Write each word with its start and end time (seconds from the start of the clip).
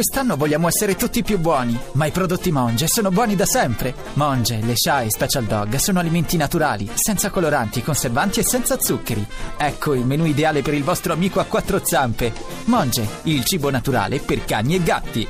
Quest'anno 0.00 0.38
vogliamo 0.38 0.66
essere 0.66 0.96
tutti 0.96 1.22
più 1.22 1.38
buoni, 1.38 1.78
ma 1.92 2.06
i 2.06 2.10
prodotti 2.10 2.50
Monge 2.50 2.88
sono 2.88 3.10
buoni 3.10 3.36
da 3.36 3.44
sempre. 3.44 3.94
Monge, 4.14 4.58
le 4.62 4.72
Sha 4.74 5.02
e 5.02 5.10
Special 5.10 5.44
Dog 5.44 5.76
sono 5.76 5.98
alimenti 5.98 6.38
naturali, 6.38 6.88
senza 6.94 7.28
coloranti, 7.28 7.82
conservanti 7.82 8.40
e 8.40 8.42
senza 8.42 8.80
zuccheri. 8.80 9.22
Ecco 9.58 9.92
il 9.92 10.06
menù 10.06 10.24
ideale 10.24 10.62
per 10.62 10.72
il 10.72 10.84
vostro 10.84 11.12
amico 11.12 11.38
a 11.38 11.44
quattro 11.44 11.84
zampe. 11.84 12.32
Monge, 12.64 13.06
il 13.24 13.44
cibo 13.44 13.68
naturale 13.68 14.20
per 14.20 14.42
cani 14.46 14.76
e 14.76 14.82
gatti. 14.82 15.28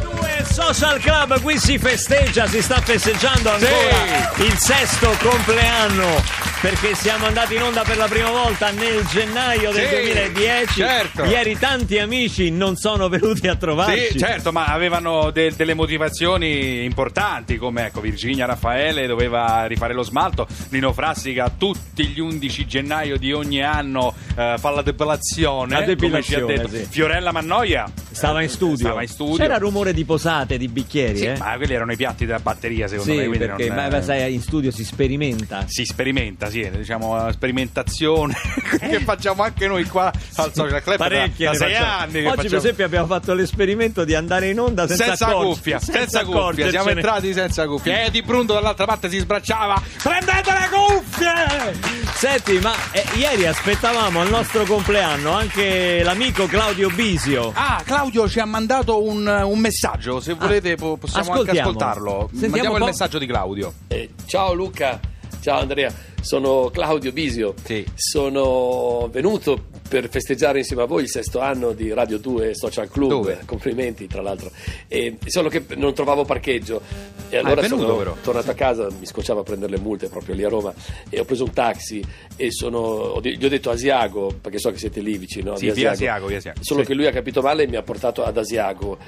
Due 0.00 0.44
Social 0.50 0.98
Club, 0.98 1.40
qui 1.42 1.56
si 1.60 1.78
festeggia, 1.78 2.48
si 2.48 2.60
sta 2.60 2.80
festeggiando 2.80 3.52
ancora 3.52 4.32
il 4.38 4.58
sesto 4.58 5.14
compleanno 5.22 6.43
perché 6.64 6.94
siamo 6.94 7.26
andati 7.26 7.56
in 7.56 7.62
onda 7.62 7.82
per 7.82 7.98
la 7.98 8.06
prima 8.06 8.30
volta 8.30 8.70
nel 8.70 9.04
gennaio 9.04 9.70
del 9.70 9.86
Sì, 9.86 9.94
2010. 9.96 10.72
certo. 10.72 11.24
Ieri 11.24 11.58
tanti 11.58 11.98
amici 11.98 12.50
non 12.50 12.74
sono 12.76 13.10
venuti 13.10 13.48
a 13.48 13.54
trovarci. 13.54 14.12
Sì, 14.12 14.18
certo, 14.18 14.50
ma 14.50 14.64
avevano 14.64 15.30
de- 15.30 15.52
delle 15.54 15.74
motivazioni 15.74 16.82
importanti, 16.84 17.58
come 17.58 17.84
ecco, 17.84 18.00
Virginia 18.00 18.46
Raffaele 18.46 19.06
doveva 19.06 19.66
rifare 19.66 19.92
lo 19.92 20.02
smalto, 20.02 20.46
Nino 20.70 20.94
Frassica 20.94 21.52
tutti 21.54 22.06
gli 22.06 22.18
11 22.18 22.66
gennaio 22.66 23.18
di 23.18 23.30
ogni 23.34 23.62
anno 23.62 24.14
eh, 24.36 24.56
fa 24.58 24.70
la 24.70 24.82
depilazione, 24.82 25.78
La 25.78 25.84
depilazione, 25.84 26.54
detto. 26.56 26.68
sì. 26.68 26.86
Fiorella 26.88 27.32
Mannoia 27.32 27.86
Stava 28.10 28.42
in 28.42 28.48
studio. 28.48 28.76
Stava 28.86 29.02
in 29.02 29.08
studio. 29.08 29.36
C'era 29.36 29.56
rumore 29.58 29.92
di 29.92 30.04
posate, 30.04 30.56
di 30.56 30.68
bicchieri, 30.68 31.18
Sì, 31.18 31.24
eh? 31.26 31.36
ma 31.36 31.56
quelli 31.56 31.74
erano 31.74 31.92
i 31.92 31.96
piatti 31.96 32.24
della 32.26 32.38
batteria, 32.38 32.86
secondo 32.86 33.10
Sì, 33.10 33.18
me. 33.18 33.26
quindi 33.26 33.46
perché 33.46 33.66
non- 33.66 33.76
ma- 33.76 33.88
ma 33.88 34.02
sai, 34.02 34.32
in 34.34 34.40
studio 34.40 34.70
si 34.70 34.84
sperimenta. 34.84 35.64
si 35.66 35.84
sperimenta, 35.84 36.48
sì, 36.48 36.68
diciamo 36.70 37.10
una 37.10 37.32
sperimentazione 37.32 38.34
che 38.78 39.00
facciamo 39.00 39.42
anche 39.42 39.66
noi 39.66 39.84
qua 39.84 40.12
al 40.36 40.52
Social 40.54 40.80
Club 40.82 40.96
da- 40.98 41.04
Parecchie 41.08 41.46
da, 41.46 41.54
sei 41.54 41.72
facciamo. 41.74 41.90
anni. 41.92 42.18
Oggi, 42.18 42.22
per 42.22 42.34
facciamo- 42.36 42.56
esempio, 42.56 42.84
abbiamo 42.84 43.06
fatto 43.06 43.34
l'esperimento 43.34 44.04
di 44.04 44.14
andare 44.14 44.48
in 44.50 44.60
onda 44.60 44.86
senza, 44.86 45.04
senza 45.06 45.26
cuffia, 45.32 45.78
senza, 45.80 46.24
cuffia, 46.24 46.70
siamo 46.70 46.90
entrati 46.90 47.32
senza 47.32 47.66
cuffia. 47.66 48.02
E 48.04 48.10
di 48.10 48.22
Brundo 48.22 48.54
dall'altra 48.54 48.84
parte 48.86 49.08
si 49.10 49.18
sbracciava. 49.18 49.80
Prendete 50.02 50.50
le 50.52 50.68
cuffie! 50.70 52.02
Senti, 52.14 52.58
ma 52.58 52.72
eh, 52.92 53.04
ieri 53.16 53.44
aspettavamo 53.46 54.23
al 54.24 54.30
nostro 54.30 54.64
compleanno 54.64 55.32
anche 55.32 56.02
l'amico 56.02 56.46
Claudio 56.46 56.88
Bisio. 56.88 57.52
Ah, 57.54 57.82
Claudio 57.84 58.26
ci 58.26 58.40
ha 58.40 58.46
mandato 58.46 59.02
un, 59.02 59.26
un 59.26 59.58
messaggio. 59.58 60.18
Se 60.20 60.32
volete, 60.32 60.76
po- 60.76 60.96
possiamo 60.96 61.32
anche 61.32 61.58
ascoltarlo. 61.58 62.30
Sentiamo 62.30 62.54
Mandiamo 62.54 62.76
il 62.78 62.84
messaggio 62.84 63.18
di 63.18 63.26
Claudio. 63.26 63.72
Eh, 63.88 64.08
ciao 64.24 64.54
Luca, 64.54 64.98
ciao 65.40 65.60
Andrea, 65.60 65.92
sono 66.22 66.70
Claudio 66.72 67.12
Bisio. 67.12 67.52
Sì. 67.62 67.84
Sono 67.94 69.10
venuto 69.12 69.66
per 69.94 70.08
festeggiare 70.08 70.58
insieme 70.58 70.82
a 70.82 70.86
voi 70.86 71.04
il 71.04 71.08
sesto 71.08 71.38
anno 71.38 71.70
di 71.70 71.92
Radio 71.92 72.18
2 72.18 72.50
Social 72.56 72.88
Club. 72.90 73.10
Dove? 73.10 73.42
Complimenti, 73.46 74.08
tra 74.08 74.22
l'altro. 74.22 74.50
E 74.88 75.18
solo 75.26 75.48
che 75.48 75.62
non 75.76 75.94
trovavo 75.94 76.24
parcheggio. 76.24 76.80
E 77.28 77.36
Ah, 77.36 77.40
allora 77.40 77.60
venuto, 77.60 77.82
sono 77.82 77.96
però. 77.98 78.16
tornato 78.20 78.50
a 78.50 78.54
casa, 78.54 78.88
mi 78.98 79.06
scocciava 79.06 79.40
a 79.40 79.42
prendere 79.44 79.70
le 79.76 79.78
multe 79.78 80.08
proprio 80.08 80.34
lì 80.34 80.42
a 80.42 80.48
Roma. 80.48 80.74
E 81.08 81.20
ho 81.20 81.24
preso 81.24 81.44
un 81.44 81.52
taxi 81.52 82.04
e 82.34 82.50
sono, 82.50 83.20
gli 83.22 83.44
ho 83.44 83.48
detto 83.48 83.70
Asiago, 83.70 84.34
perché 84.40 84.58
so 84.58 84.72
che 84.72 84.78
siete 84.78 84.98
lì 85.00 85.16
vicino. 85.16 85.54
Sì, 85.54 85.70
via 85.70 85.92
Asiago, 85.92 86.26
via 86.26 86.38
Asiago. 86.38 86.58
Solo 86.64 86.80
Sì. 86.80 86.86
che 86.88 86.94
lui 86.94 87.06
ha 87.06 87.12
capito 87.12 87.40
male 87.40 87.62
e 87.62 87.68
mi 87.68 87.76
ha 87.76 87.82
portato 87.82 88.24
ad 88.24 88.36
Asiago, 88.36 88.98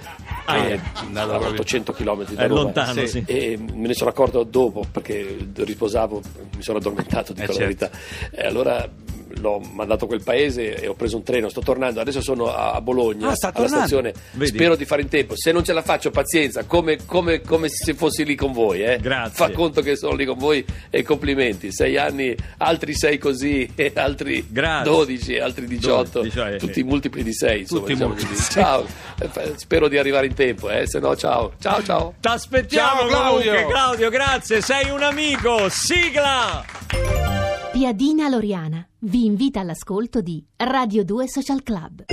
Ah, 0.45 0.55
andato 0.55 1.33
a 1.33 1.39
proprio- 1.39 1.49
800 1.51 1.93
km 1.95 2.33
da 2.33 2.45
È 2.45 2.47
Roma. 2.47 2.61
lontano, 2.63 3.01
Sì. 3.01 3.09
sì. 3.09 3.25
E 3.27 3.59
me 3.59 3.89
ne 3.89 3.95
sono 3.95 4.11
accorto 4.11 4.45
dopo 4.45 4.85
perché 4.89 5.37
riposavo, 5.57 6.23
mi 6.57 6.63
sono 6.63 6.79
addormentato, 6.79 7.33
dico 7.33 7.45
Eh, 7.45 7.47
la 7.49 7.53
certo. 7.53 7.89
verità. 7.89 7.91
E 8.31 8.47
allora 8.47 8.89
l'ho 9.41 9.61
mandato 9.73 10.05
a 10.05 10.09
quel 10.09 10.23
paese 10.23 10.75
e 10.81 10.87
ho 10.89 10.95
preso 10.95 11.17
un 11.17 11.23
treno, 11.23 11.49
sto 11.49 11.61
tornando, 11.61 12.01
adesso 12.01 12.21
sono 12.21 12.55
a 12.55 12.81
Bologna, 12.81 13.29
Ah, 13.29 13.51
alla 13.53 13.69
stazione. 13.69 14.13
Vedi? 14.33 14.51
Spero 14.55 14.77
di 14.77 14.85
fare 14.85 15.03
in 15.03 15.09
tempo. 15.09 15.35
Se 15.37 15.53
non 15.53 15.65
ce 15.65 15.73
la 15.73 15.83
faccio, 15.83 16.11
pazienza, 16.11 16.65
come, 16.65 16.99
come- 17.07 17.41
come 17.43 17.69
se 17.69 17.95
fossi 17.95 18.25
lì 18.25 18.35
con 18.35 18.53
voi. 18.53 18.83
Eh. 18.83 18.99
Grazie. 19.01 19.33
Fa 19.35 19.51
conto 19.51 19.81
che 19.83 19.97
sono 19.97 20.15
lì 20.15 20.25
con 20.25 20.39
voi 20.39 20.65
e 20.91 21.03
complimenti. 21.03 21.73
Sei 21.73 21.97
anni, 21.97 22.35
altri 22.59 22.95
sei 22.95 23.19
così, 23.19 23.71
e 23.75 23.93
altri 23.95 24.47
Grazie. 24.49 24.91
12, 24.91 25.39
altri 25.39 25.67
18, 25.67 26.11
12, 26.21 26.37
cioè, 26.37 26.57
tutti 26.57 26.73
sì. 26.75 26.83
multipli 26.83 27.23
di 27.23 27.33
6. 27.35 27.61
Insomma, 27.61 27.81
Tutti 27.81 27.93
diciamo 27.93 28.11
multipli 28.13 28.35
sei. 28.37 28.63
Ciao, 28.63 28.87
Eh, 29.19 29.53
spero 29.57 29.89
di 29.89 29.97
arrivare 29.99 30.27
in 30.27 30.35
tempo, 30.35 30.69
eh, 30.71 30.87
se 30.87 30.99
no 30.99 31.17
ciao. 31.17 31.53
Ciao 31.61 31.83
ciao. 31.83 32.15
T'aspettiamo 32.21 33.07
Claudio. 33.07 33.51
comunque, 33.53 33.73
Claudio, 33.73 34.11
grazie, 34.11 34.61
sei 34.61 34.91
un 34.91 35.03
amico. 35.03 35.69
Sigla! 35.69 37.26
Piadina 37.77 38.31
Loriana 38.31 38.89
vi 39.01 39.27
invita 39.27 39.61
all'ascolto 39.61 40.23
di 40.23 40.43
Radio 40.57 41.05
2 41.05 41.29
Social 41.29 41.63
Club. 41.63 42.05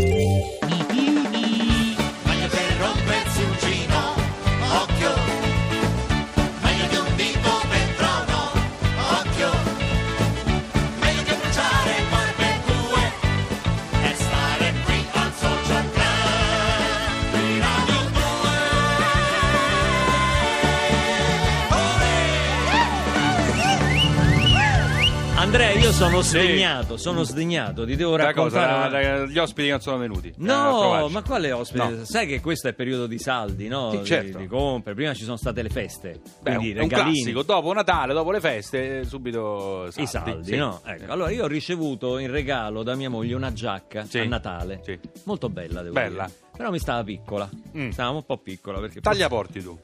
Andrea, 25.44 25.72
io 25.72 25.92
sono 25.92 26.22
sdegnato, 26.22 26.96
sono 26.96 27.24
sdegnato, 27.24 27.86
ti 27.86 27.98
devo 27.98 28.16
Da 28.16 28.32
cosa? 28.34 28.62
raccontare. 28.66 29.04
Da- 29.04 29.18
da- 29.20 29.26
Gli 29.26 29.38
ospiti 29.38 29.64
che 29.66 29.72
non 29.72 29.82
sono 29.82 29.98
venuti. 29.98 30.28
Eh, 30.30 30.32
a 30.32 30.34
No, 30.38 30.80
trovarci. 30.80 31.12
ma 31.14 31.22
quale 31.22 31.52
ospite? 31.52 31.84
No. 31.90 32.06
Sai 32.06 32.28
che 32.28 32.40
questo 32.40 32.70
è 32.70 32.74
periodo 32.74 33.08
di 33.08 33.20
saldi, 33.20 33.68
no? 33.68 33.92
Sì, 33.92 33.98
Di- 34.00 34.06
certo. 34.06 34.38
Di, 34.38 34.48
compere. 34.48 34.96
Prima 34.96 35.14
ci 35.14 35.26
sono 35.26 35.36
state 35.36 35.62
le 35.62 35.68
feste. 35.68 36.22
Beh, 36.42 36.56
quindi 36.56 36.72
un, 36.72 36.78
è 36.78 36.82
un 36.84 36.90
regalini. 36.90 37.16
classico. 37.22 37.44
Dopo 37.44 37.74
Natale, 37.74 38.14
dopo 38.14 38.32
le 38.32 38.40
feste, 38.40 39.00
eh, 39.02 39.04
subito 39.04 39.92
saldi. 39.92 40.02
I 40.02 40.08
saldi, 40.08 40.44
Sì. 40.46 40.56
no? 40.56 40.80
Ecco, 40.86 41.12
allora 41.12 41.30
io 41.30 41.44
ho 41.44 41.48
ricevuto 41.48 42.18
in 42.20 42.32
regalo 42.32 42.82
da 42.82 42.96
mia 42.96 43.10
moglie 43.10 43.36
una 43.36 43.52
giacca 43.52 44.06
Sì. 44.06 44.20
a 44.20 44.26
Natale. 44.26 44.80
Sì. 44.86 44.98
Molto 45.26 45.50
bella, 45.50 45.82
devo 45.82 45.94
Bella. 45.94 46.24
dire. 46.26 46.38
Però 46.56 46.72
mi 46.72 46.80
stava 46.80 47.04
piccola. 47.04 47.50
Mm. 47.78 47.90
Stava 47.90 48.12
un 48.12 48.24
po' 48.26 48.38
piccola 48.38 48.80
perché 48.80 49.02
Taglia 49.02 49.28
porti 49.28 49.62
tu. 49.62 49.78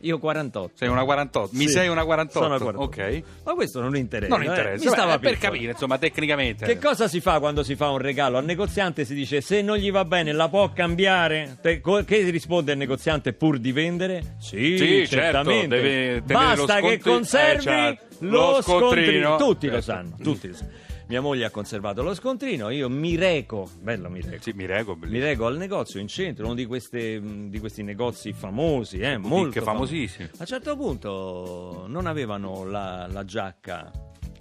Io 0.00 0.18
48. 0.18 0.72
Sei 0.76 0.88
una 0.88 1.04
48. 1.04 1.50
Mi 1.56 1.66
Sì. 1.66 1.68
sei 1.70 1.88
una 1.88 2.04
48. 2.04 2.38
Sono 2.44 2.54
una 2.54 2.64
48. 2.64 3.02
Ok. 3.02 3.22
Ma 3.44 3.52
questo 3.54 3.80
non 3.80 3.96
interessa. 3.96 4.34
Non 4.36 4.44
eh. 4.44 4.48
interessa. 4.48 4.84
Mi 4.84 4.90
stava 4.90 5.18
Beh, 5.18 5.28
per 5.28 5.38
capire, 5.38 5.72
insomma, 5.72 5.98
tecnicamente. 5.98 6.66
Che 6.66 6.78
cosa 6.78 7.08
si 7.08 7.20
fa 7.20 7.38
quando 7.38 7.62
si 7.62 7.74
fa 7.76 7.88
un 7.90 7.98
regalo? 7.98 8.36
Al 8.38 8.44
negoziante 8.44 9.04
si 9.04 9.14
dice 9.14 9.40
se 9.40 9.62
non 9.62 9.76
gli 9.78 9.90
va 9.90 10.04
bene 10.04 10.32
la 10.32 10.48
può 10.48 10.72
cambiare? 10.72 11.58
Te- 11.60 11.80
co- 11.80 12.04
che 12.04 12.28
risponde 12.30 12.72
il 12.72 12.78
negoziante 12.78 13.32
pur 13.32 13.58
di 13.58 13.72
vendere? 13.72 14.36
Sì, 14.38 14.76
Sì, 14.76 15.06
certo, 15.06 15.08
certamente. 15.08 15.68
deve 15.68 16.22
tenere 16.24 16.24
Basta 16.24 16.54
lo 16.56 16.64
che 16.66 16.72
scontri- 16.98 16.98
conservi 17.00 17.58
eh, 17.58 17.62
certo. 17.62 18.04
lo, 18.20 18.30
Lo 18.30 18.62
scontrino. 18.62 18.62
scontrino. 18.62 19.36
Tutti 19.36 19.66
lo 19.66 19.72
Certo. 19.80 19.90
sanno, 19.90 20.16
tutti 20.22 20.48
lo 20.48 20.54
sanno. 20.54 20.70
Mia 21.08 21.20
moglie 21.20 21.44
ha 21.44 21.50
conservato 21.50 22.02
lo 22.02 22.14
scontrino, 22.14 22.68
io 22.70 22.90
mi 22.90 23.14
reco, 23.14 23.70
bello 23.80 24.10
mi 24.10 24.20
reco. 24.20 24.42
Sì, 24.42 24.52
mi 24.52 24.66
rego, 24.66 24.96
Mi 25.00 25.20
reco 25.20 25.46
al 25.46 25.56
negozio 25.56 26.00
in 26.00 26.08
centro, 26.08 26.46
uno 26.46 26.54
di, 26.54 26.66
queste, 26.66 27.20
di 27.22 27.60
questi 27.60 27.84
negozi 27.84 28.32
famosi, 28.32 28.98
eh, 28.98 29.16
molto 29.16 29.62
famosissimi. 29.62 30.28
a 30.32 30.36
un 30.40 30.46
certo 30.46 30.76
punto 30.76 31.84
non 31.86 32.06
avevano 32.06 32.64
la, 32.64 33.06
la 33.08 33.24
giacca 33.24 33.88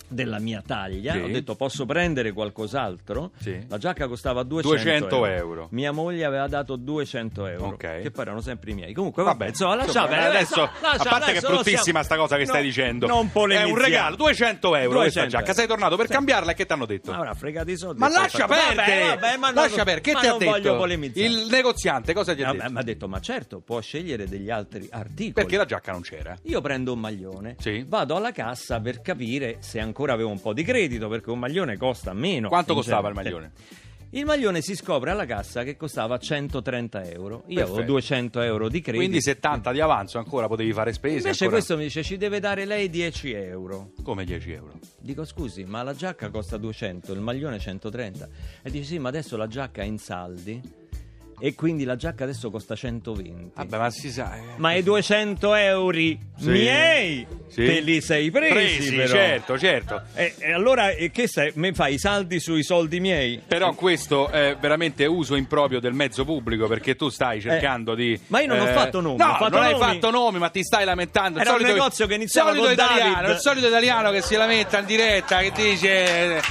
della 0.07 0.39
mia 0.39 0.61
taglia, 0.65 1.13
Sì. 1.13 1.19
ho 1.19 1.27
detto 1.27 1.55
posso 1.55 1.85
prendere 1.85 2.31
qualcos'altro? 2.31 3.31
Sì. 3.39 3.65
La 3.67 3.77
giacca 3.77 4.07
costava 4.07 4.43
200, 4.43 4.75
200 4.77 5.25
euro. 5.25 5.67
Mia 5.71 5.91
moglie 5.91 6.25
aveva 6.25 6.47
dato 6.47 6.75
200 6.75 7.45
euro, 7.47 7.65
Ok. 7.67 8.01
che 8.01 8.11
poi 8.11 8.23
erano 8.23 8.41
sempre 8.41 8.71
i 8.71 8.73
miei. 8.73 8.93
Comunque 8.93 9.23
vabbè, 9.23 9.37
Vabbè, 9.37 9.49
insomma, 9.49 9.75
lascia 9.75 9.87
insomma, 9.87 10.07
perdere, 10.07 10.37
adesso, 10.37 10.61
lascia- 10.81 10.89
a 11.01 11.03
parte 11.09 11.25
che 11.25 11.31
è 11.33 11.37
adesso 11.37 11.47
bruttissima 11.53 12.03
sta 12.03 12.15
cosa 12.15 12.37
che 12.37 12.45
stai 12.45 12.61
No, 12.61 12.65
dicendo. 12.67 13.07
Non 13.07 13.29
È 13.51 13.63
un 13.63 13.77
regalo, 13.77 14.15
200 14.15 14.75
euro 14.75 14.99
questa 14.99 15.21
200 15.21 15.29
giacca. 15.29 15.53
Sei 15.53 15.67
tornato 15.67 15.95
per 15.97 16.05
Sì. 16.07 16.11
cambiarla 16.13 16.51
e 16.51 16.53
che 16.55 16.65
ti 16.65 16.71
hanno 16.73 16.85
detto? 16.85 17.11
Ma 17.11 17.17
avrà 17.17 17.33
fregato 17.33 17.71
i 17.71 17.77
soldi. 17.77 17.99
Ma 17.99 18.09
lascia 18.09 18.47
perdere! 18.47 19.19
lascia 19.53 19.83
perdere, 19.83 20.01
che 20.01 20.13
ti 20.13 20.27
ha 20.27 20.33
detto? 20.37 20.51
voglio 20.51 20.75
polemizzare. 20.77 21.25
Il 21.27 21.47
negoziante 21.49 22.13
cosa 22.13 22.33
ti 22.35 22.43
ha 22.43 22.51
detto? 22.51 22.71
mi 22.71 22.79
ha 22.79 22.83
detto, 22.83 23.07
ma 23.07 23.19
certo, 23.19 23.59
può 23.59 23.79
scegliere 23.81 24.27
degli 24.27 24.49
altri 24.49 24.87
articoli. 24.91 25.33
Perché 25.33 25.57
la 25.57 25.65
giacca 25.65 25.91
non 25.91 26.01
c'era? 26.01 26.35
Io 26.43 26.61
prendo 26.61 26.93
un 26.93 26.99
maglione, 26.99 27.55
vado 27.87 28.15
alla 28.15 28.31
cassa 28.31 28.79
per 28.79 29.01
capire 29.01 29.57
se 29.59 29.79
ancora 29.79 29.93
avevo 30.03 30.29
un 30.29 30.41
po' 30.41 30.53
di 30.53 30.63
credito, 30.63 31.07
perché 31.07 31.29
un 31.29 31.39
maglione 31.39 31.77
costa 31.77 32.13
meno. 32.13 32.49
Quanto 32.49 32.73
costava 32.73 33.09
il 33.09 33.15
maglione? 33.15 33.51
Il 34.11 34.23
maglione 34.23 34.61
si 34.61 34.75
scopre 34.75 35.09
alla 35.09 35.25
cassa 35.25 35.63
che 35.63 35.75
costava 35.75 36.17
130 36.17 37.03
euro. 37.09 37.43
Io 37.47 37.59
avevo 37.59 37.75
Perfetto. 37.75 37.91
200 37.91 38.41
euro 38.41 38.69
di 38.69 38.79
credito. 38.79 39.03
Quindi 39.03 39.21
70 39.21 39.73
di 39.73 39.81
avanzo 39.81 40.19
ancora 40.19 40.47
potevi 40.47 40.71
fare 40.71 40.93
spese. 40.93 41.17
Invece 41.17 41.43
ancora- 41.43 41.49
questo 41.51 41.75
mi 41.75 41.83
dice 41.83 42.01
ci 42.01 42.15
deve 42.15 42.39
dare 42.39 42.63
lei 42.63 42.89
10 42.89 43.33
euro. 43.33 43.91
Come 44.03 44.23
10 44.23 44.51
euro? 44.53 44.79
Dico 44.99 45.25
scusi, 45.25 45.65
ma 45.65 45.83
la 45.83 45.93
giacca 45.93 46.29
costa 46.29 46.55
200, 46.55 47.11
il 47.11 47.19
maglione 47.19 47.59
130. 47.59 48.29
E 48.61 48.71
dice 48.71 48.85
sì, 48.85 48.99
ma 48.99 49.09
adesso 49.09 49.35
la 49.35 49.47
giacca 49.47 49.81
è 49.81 49.85
in 49.85 49.97
saldi 49.97 50.61
e 51.39 51.53
quindi 51.55 51.83
la 51.83 51.95
giacca 51.95 52.23
adesso 52.23 52.49
costa 52.49 52.75
120. 52.75 53.51
Vabbè, 53.55 53.77
ma 53.77 53.89
si 53.89 54.11
sa. 54.11 54.35
eh. 54.35 54.41
Ma 54.57 54.73
i 54.73 54.83
200 54.83 55.53
euro 55.55 55.97
miei 56.39 57.25
Sì. 57.47 57.65
te 57.65 57.79
li 57.81 58.01
sei 58.01 58.31
presi, 58.31 58.53
Presi, 58.53 58.95
però. 58.95 59.07
certo, 59.13 59.57
certo. 59.59 60.01
E, 60.13 60.33
e 60.39 60.51
allora 60.53 60.89
e 60.91 61.11
che 61.11 61.27
sai? 61.27 61.51
Mi 61.55 61.73
fai 61.73 61.95
i 61.95 61.99
saldi 61.99 62.39
sui 62.39 62.63
soldi 62.63 62.99
miei? 62.99 63.41
Però 63.45 63.73
questo 63.73 64.29
è 64.29 64.55
veramente 64.59 65.05
uso 65.05 65.35
improprio 65.35 65.79
del 65.79 65.93
mezzo 65.93 66.25
pubblico 66.25 66.67
perché 66.67 66.95
tu 66.95 67.09
stai 67.09 67.41
cercando 67.41 67.95
di. 67.95 68.13
Eh. 68.13 68.19
Ma 68.27 68.41
io 68.41 68.47
non 68.47 68.59
ho 68.59 68.67
fatto 68.67 69.01
nomi, 69.01 69.17
No, 69.17 69.25
ho 69.25 69.35
fatto 69.37 69.49
non 69.55 69.63
hai 69.63 69.71
nomi. 69.73 69.83
fatto 69.93 70.09
nomi, 70.11 70.39
ma 70.39 70.49
ti 70.49 70.63
stai 70.63 70.85
lamentando. 70.85 71.37
Il 71.39 71.41
Era 71.45 71.51
un 71.53 71.57
solito- 71.59 71.75
negozio 71.77 72.07
che 72.07 72.13
iniziava 72.15 72.49
solito 72.49 72.65
con 72.65 72.73
italiano, 72.73 73.13
David. 73.21 73.29
Il 73.35 73.39
solito 73.41 73.67
italiano 73.67 74.11
che 74.11 74.21
si 74.21 74.35
lamenta 74.35 74.79
in 74.79 74.85
diretta, 74.85 75.39
che 75.39 75.51
dice. 75.55 76.41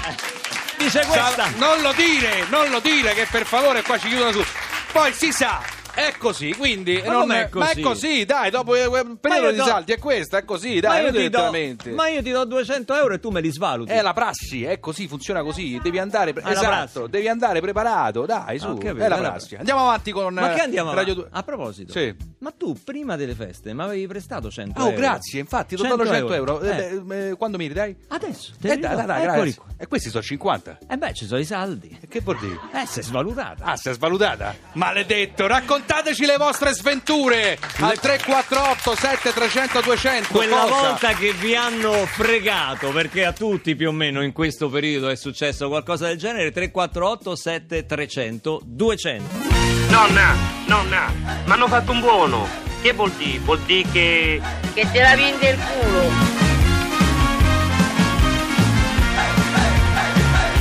Dice 0.76 1.00
questa. 1.06 1.30
Sa- 1.30 1.50
non 1.56 1.80
lo 1.82 1.92
dire, 1.92 2.44
non 2.50 2.68
lo 2.68 2.80
dire, 2.80 3.14
che 3.14 3.26
per 3.30 3.46
favore 3.46 3.82
qua 3.82 3.96
ci 3.98 4.08
chiudono 4.08 4.32
su. 4.32 4.42
Poi 4.94 5.12
si 5.12 5.32
sa. 5.32 5.73
È 5.94 6.12
così, 6.18 6.52
quindi 6.54 7.00
Ma 7.04 7.12
non 7.12 7.20
com'è 7.22 7.48
ma 7.52 7.70
è 7.70 7.80
così? 7.80 7.80
così, 7.82 8.24
dai, 8.24 8.50
dopo 8.50 8.74
il 8.76 9.16
periodo 9.20 9.46
io 9.46 9.50
di 9.52 9.56
do- 9.58 9.64
salti 9.64 9.92
è 9.92 9.98
questo, 9.98 10.36
è 10.36 10.44
così, 10.44 10.74
ma, 10.74 10.80
dai, 10.80 11.04
io 11.04 11.10
non 11.12 11.20
ti 11.22 11.28
do, 11.30 11.94
ma 11.94 12.08
io 12.08 12.22
ti 12.22 12.30
do 12.32 12.44
200 12.44 12.94
euro 12.96 13.14
e 13.14 13.20
tu 13.20 13.30
me 13.30 13.40
li 13.40 13.50
svaluti. 13.52 13.92
È 13.92 14.02
la 14.02 14.12
prassi, 14.12 14.64
è 14.64 14.80
così, 14.80 15.06
funziona 15.06 15.42
così. 15.42 15.78
Devi 15.82 15.98
andare, 15.98 16.32
pre- 16.32 16.42
Ah, 16.42 16.50
esatto, 16.50 17.06
devi 17.06 17.28
andare 17.28 17.60
preparato, 17.60 18.26
dai, 18.26 18.58
su. 18.58 18.76
Capito, 18.76 19.04
è 19.04 19.08
la 19.08 19.16
è 19.16 19.20
prassi. 19.20 19.54
Andiamo 19.54 19.80
avanti 19.82 20.10
con 20.10 20.34
Ma 20.34 20.50
eh, 20.50 20.54
che 20.56 20.60
andiamo 20.62 20.92
Radio 20.92 21.12
avanti? 21.12 21.30
2. 21.30 21.38
A 21.38 21.42
proposito, 21.44 21.92
Sì. 21.92 22.14
ma 22.38 22.52
tu 22.56 22.76
prima 22.82 23.14
delle 23.16 23.34
feste 23.34 23.72
mi 23.72 23.82
avevi 23.82 24.06
prestato 24.08 24.50
100 24.50 24.80
Oh, 24.80 24.84
euro. 24.86 24.96
grazie, 24.96 25.38
infatti, 25.40 25.76
ti 25.76 25.82
ho 25.82 25.88
dato 25.96 26.06
100 26.06 26.32
euro. 26.34 26.60
Eh, 26.60 26.76
Eh, 26.76 27.00
beh, 27.00 27.28
eh, 27.30 27.34
quando 27.36 27.56
mi 27.56 27.66
ridai? 27.68 27.96
Adesso, 28.08 28.52
te 28.60 28.72
Eh, 28.72 28.74
li 28.74 28.80
dai, 28.80 28.96
dai, 29.06 29.26
dai. 29.26 29.56
E 29.78 29.86
questi 29.86 30.08
sono 30.10 30.22
50. 30.22 30.78
Eh 30.88 30.96
beh, 30.96 31.14
ci 31.14 31.26
sono 31.26 31.40
i 31.40 31.44
saldi. 31.44 31.96
E 32.00 32.08
che 32.08 32.20
vuol 32.20 32.38
dire? 32.38 32.58
Eh, 32.72 32.86
sei 32.86 33.02
svalutata. 33.04 33.64
Ah, 33.64 33.76
si 33.76 33.88
è 33.88 33.92
svalutata? 33.92 34.54
Maledetto, 34.72 35.46
raccontateci 35.84 36.24
le 36.24 36.36
vostre 36.36 36.72
sventure 36.72 37.58
al 37.80 37.98
348 37.98 38.96
7300 38.96 39.80
200. 39.80 40.32
Quella 40.32 40.60
Cosa? 40.60 40.74
volta 40.74 41.12
che 41.12 41.32
vi 41.32 41.54
hanno 41.54 41.92
fregato, 42.06 42.90
perché 42.90 43.24
a 43.24 43.32
tutti 43.32 43.76
più 43.76 43.88
o 43.88 43.92
meno 43.92 44.22
in 44.22 44.32
questo 44.32 44.68
periodo 44.68 45.08
è 45.08 45.16
successo 45.16 45.68
qualcosa 45.68 46.06
del 46.06 46.16
genere, 46.16 46.50
348 46.50 47.36
7300 47.36 48.60
200. 48.64 49.52
Nonna, 49.90 50.34
nonna, 50.66 51.12
mi 51.44 51.52
hanno 51.52 51.68
fatto 51.68 51.92
un 51.92 52.00
buono. 52.00 52.48
Che 52.80 52.92
vuol 52.92 53.10
dire? 53.12 53.38
Vuol 53.38 53.60
dire 53.60 53.88
che... 53.90 54.42
che 54.74 54.90
te 54.90 55.00
la 55.00 55.14
vende 55.14 55.48
il 55.50 55.58
culo. 55.58 56.32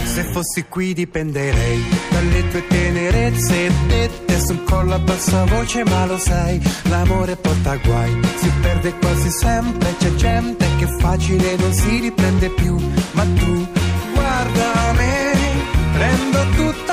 Se 0.05 0.23
fossi 0.25 0.65
qui 0.69 0.93
dipenderei 0.93 2.02
dalle 2.23 2.47
tue 2.49 2.67
tenerezze 2.67 3.71
dette. 3.87 4.39
Sul 4.39 4.63
collo 4.63 4.95
a 4.95 4.99
bassa 4.99 5.45
voce, 5.45 5.83
ma 5.85 6.05
lo 6.05 6.17
sai, 6.17 6.59
l'amore 6.89 7.35
porta 7.37 7.77
guai, 7.77 8.19
si 8.35 8.51
perde 8.61 8.93
quasi 8.97 9.29
sempre, 9.29 9.95
c'è 9.97 10.13
gente 10.15 10.65
che 10.77 10.87
facile 10.99 11.55
non 11.55 11.71
si 11.71 11.99
riprende 11.99 12.49
più, 12.49 12.75
ma 13.11 13.23
tu 13.23 13.67
guarda 14.13 14.91
me, 14.97 15.31
prendo 15.93 16.39
tutta 16.55 16.92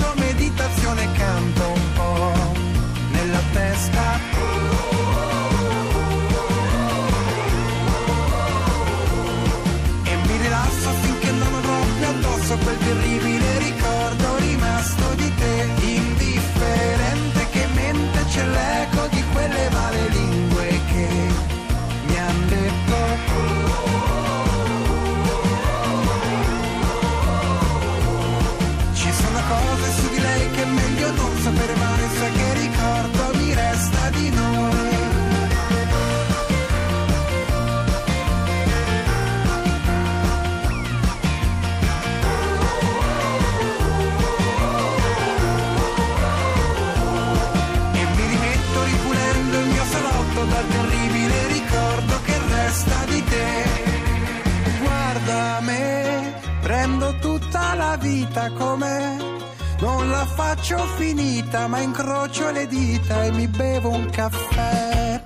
faccio 60.61 60.85
finita, 60.95 61.65
ma 61.65 61.79
incrocio 61.79 62.51
le 62.51 62.67
dita 62.67 63.23
e 63.23 63.31
mi 63.31 63.47
bevo 63.47 63.89
un 63.89 64.07
caffè. 64.11 65.23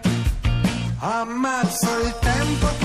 Ammazzo 1.00 2.00
il 2.00 2.16
tempo 2.20 2.85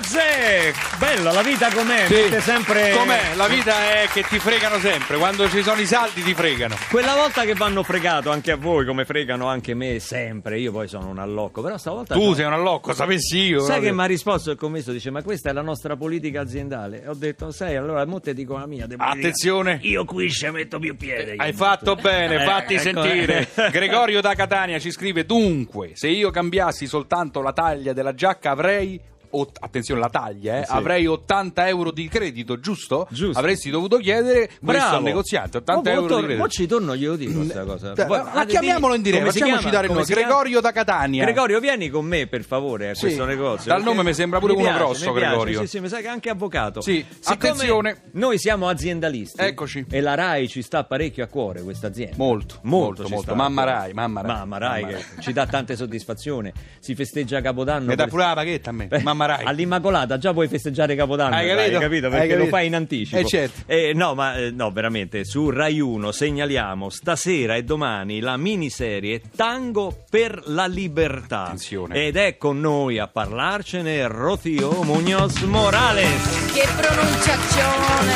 Gazzè! 0.00 0.72
Bella, 0.98 1.32
la 1.32 1.40
vita 1.40 1.72
com'è? 1.72 2.04
Sì. 2.06 2.38
Sempre... 2.42 2.90
Com'è? 2.90 3.34
La 3.34 3.48
vita 3.48 3.72
è 4.02 4.06
che 4.12 4.24
ti 4.24 4.38
fregano 4.38 4.78
sempre. 4.78 5.16
Quando 5.16 5.48
ci 5.48 5.62
sono 5.62 5.80
i 5.80 5.86
saldi 5.86 6.22
ti 6.22 6.34
fregano. 6.34 6.76
Quella 6.90 7.14
volta 7.14 7.44
che 7.44 7.54
vanno 7.54 7.82
fregato 7.82 8.30
anche 8.30 8.52
a 8.52 8.56
voi, 8.56 8.84
come 8.84 9.06
fregano 9.06 9.46
anche 9.46 9.72
me 9.72 9.98
sempre, 9.98 10.58
io 10.58 10.70
poi 10.70 10.86
sono 10.86 11.08
un 11.08 11.18
allocco, 11.18 11.62
però 11.62 11.78
stavolta... 11.78 12.12
Tu 12.12 12.22
no. 12.22 12.34
sei 12.34 12.44
un 12.44 12.52
allocco, 12.52 12.92
sapessi 12.92 13.38
io. 13.38 13.60
Sai 13.60 13.66
proprio. 13.68 13.88
che 13.88 13.94
mi 13.96 14.02
ha 14.02 14.04
risposto 14.04 14.50
il 14.50 14.58
commesso? 14.58 14.92
Dice: 14.92 15.10
Ma 15.10 15.22
questa 15.22 15.48
è 15.48 15.54
la 15.54 15.62
nostra 15.62 15.96
politica 15.96 16.42
aziendale. 16.42 17.04
Ho 17.06 17.14
detto: 17.14 17.50
Sai, 17.50 17.76
allora 17.76 18.04
mo 18.04 18.20
te 18.20 18.34
dico 18.34 18.58
la 18.58 18.66
mia. 18.66 18.86
Attenzione. 18.98 19.78
Io 19.80 20.04
qui 20.04 20.30
ci 20.30 20.46
metto 20.50 20.78
più 20.78 20.94
piede. 20.94 21.36
Hai 21.38 21.52
metto. 21.52 21.56
fatto 21.56 21.94
bene, 21.94 22.42
Eh, 22.42 22.44
fatti 22.44 22.74
ecco, 22.74 22.82
sentire. 22.82 23.48
eh. 23.54 23.70
Gregorio 23.72 24.20
da 24.20 24.34
Catania 24.34 24.78
ci 24.78 24.90
scrive: 24.90 25.24
Dunque, 25.24 25.92
se 25.94 26.08
io 26.08 26.30
cambiassi 26.30 26.86
soltanto 26.86 27.40
la 27.40 27.54
taglia 27.54 27.94
della 27.94 28.12
giacca 28.14 28.50
avrei. 28.50 29.00
Ot- 29.38 29.56
attenzione, 29.60 30.00
la 30.00 30.08
taglia, 30.08 30.60
eh, 30.60 30.64
Sì. 30.64 30.72
avrei 30.72 31.06
80 31.06 31.68
euro 31.68 31.90
di 31.90 32.08
credito, 32.08 32.58
giusto? 32.60 33.06
Giusto. 33.10 33.38
Avresti 33.38 33.70
dovuto 33.70 33.96
chiedere 33.98 34.46
questo 34.46 34.58
Bravo. 34.60 34.96
al 34.96 35.02
negoziante: 35.02 35.58
Mo- 35.58 35.62
80 35.62 35.90
mo 35.90 35.96
euro 35.96 36.06
tor- 36.08 36.16
di 36.20 36.24
credito. 36.24 36.42
Mo 36.44 36.48
ci 36.50 36.66
torno, 36.66 36.96
glielo 36.96 37.16
dico 37.16 37.32
questa 37.38 37.64
cosa. 37.64 37.92
Dai, 37.92 38.06
Voi- 38.06 38.22
ma 38.22 38.32
ah, 38.32 38.44
chiamiamolo 38.44 38.94
in 38.94 39.02
diretta, 39.02 39.30
facciamoci 39.30 39.70
dare 39.70 39.86
il 39.86 39.92
nome. 39.92 40.04
Gregorio 40.04 40.60
da 40.60 40.72
Catania. 40.72 41.24
Gregorio, 41.24 41.60
vieni 41.60 41.88
con 41.88 42.04
me 42.04 42.26
per 42.26 42.44
favore 42.44 42.90
a 42.90 42.94
Sì. 42.94 43.00
questo 43.02 43.24
negozio. 43.24 43.70
Dal 43.72 43.82
nome 43.82 44.02
mi 44.02 44.14
sembra 44.14 44.38
pure 44.38 44.54
mi 44.54 44.60
uno 44.60 44.68
piace, 44.68 44.84
grosso, 44.84 45.12
Gregorio. 45.12 45.60
Sì, 45.60 45.66
sì, 45.66 45.80
mi 45.80 45.88
sa 45.88 45.98
che 46.00 46.08
anche 46.08 46.30
avvocato. 46.30 46.80
Sì, 46.80 47.04
Siccome 47.18 47.52
attenzione. 47.52 48.02
Noi 48.12 48.38
siamo 48.38 48.68
aziendalisti. 48.68 49.40
Eccoci. 49.40 49.84
E 49.90 50.00
la 50.00 50.14
RAI 50.14 50.48
ci 50.48 50.62
sta 50.62 50.84
parecchio 50.84 51.24
a 51.24 51.26
cuore 51.26 51.62
questa 51.62 51.88
azienda. 51.88 52.16
Molto, 52.16 52.58
Molto, 52.62 53.02
molto, 53.02 53.14
molto. 53.14 53.34
Mamma. 53.34 53.64
Rai, 53.64 53.92
mamma 53.92 54.20
Rai. 54.22 54.30
Mamma 54.36 54.58
Rai 54.58 54.84
che 54.86 55.04
ci 55.20 55.32
dà 55.32 55.46
tante 55.46 55.76
soddisfazioni. 55.76 56.52
Si 56.78 56.94
festeggia 56.94 57.40
Capodanno. 57.40 57.88
Dà 57.94 57.94
per- 58.04 58.08
pure 58.08 58.24
la 58.24 58.34
paghetta 58.34 58.70
a 58.70 58.72
me, 58.72 58.88
mamma 59.02 59.25
Rai. 59.26 59.44
All'Immacolata 59.44 60.18
già 60.18 60.32
puoi 60.32 60.48
festeggiare 60.48 60.94
Capodanno, 60.96 61.34
Hai 61.36 61.48
capito? 61.48 61.78
capito? 61.78 62.06
Hai 62.06 62.12
Perché 62.12 62.28
lo 62.28 62.34
capito? 62.36 62.56
fai 62.56 62.66
in 62.66 62.74
anticipo. 62.74 63.18
Eh, 63.18 63.24
certo. 63.26 63.60
Eh, 63.66 63.92
no, 63.94 64.14
ma 64.14 64.36
eh, 64.36 64.50
no, 64.50 64.70
veramente, 64.70 65.24
su 65.24 65.50
Rai 65.50 65.80
1 65.80 66.10
segnaliamo 66.12 66.88
stasera 66.90 67.54
e 67.56 67.62
domani 67.64 68.20
la 68.20 68.36
miniserie 68.36 69.20
Tango 69.36 70.04
per 70.08 70.42
la 70.46 70.66
libertà. 70.66 71.44
Attenzione. 71.44 72.06
Ed 72.06 72.16
è 72.16 72.36
con 72.38 72.60
noi 72.60 72.98
a 72.98 73.06
parlarcene 73.08 74.06
Rocío 74.06 74.82
Muñoz 74.82 75.42
Morales. 75.42 76.52
¡Qué 76.54 76.64
pronunciación! 76.76 78.06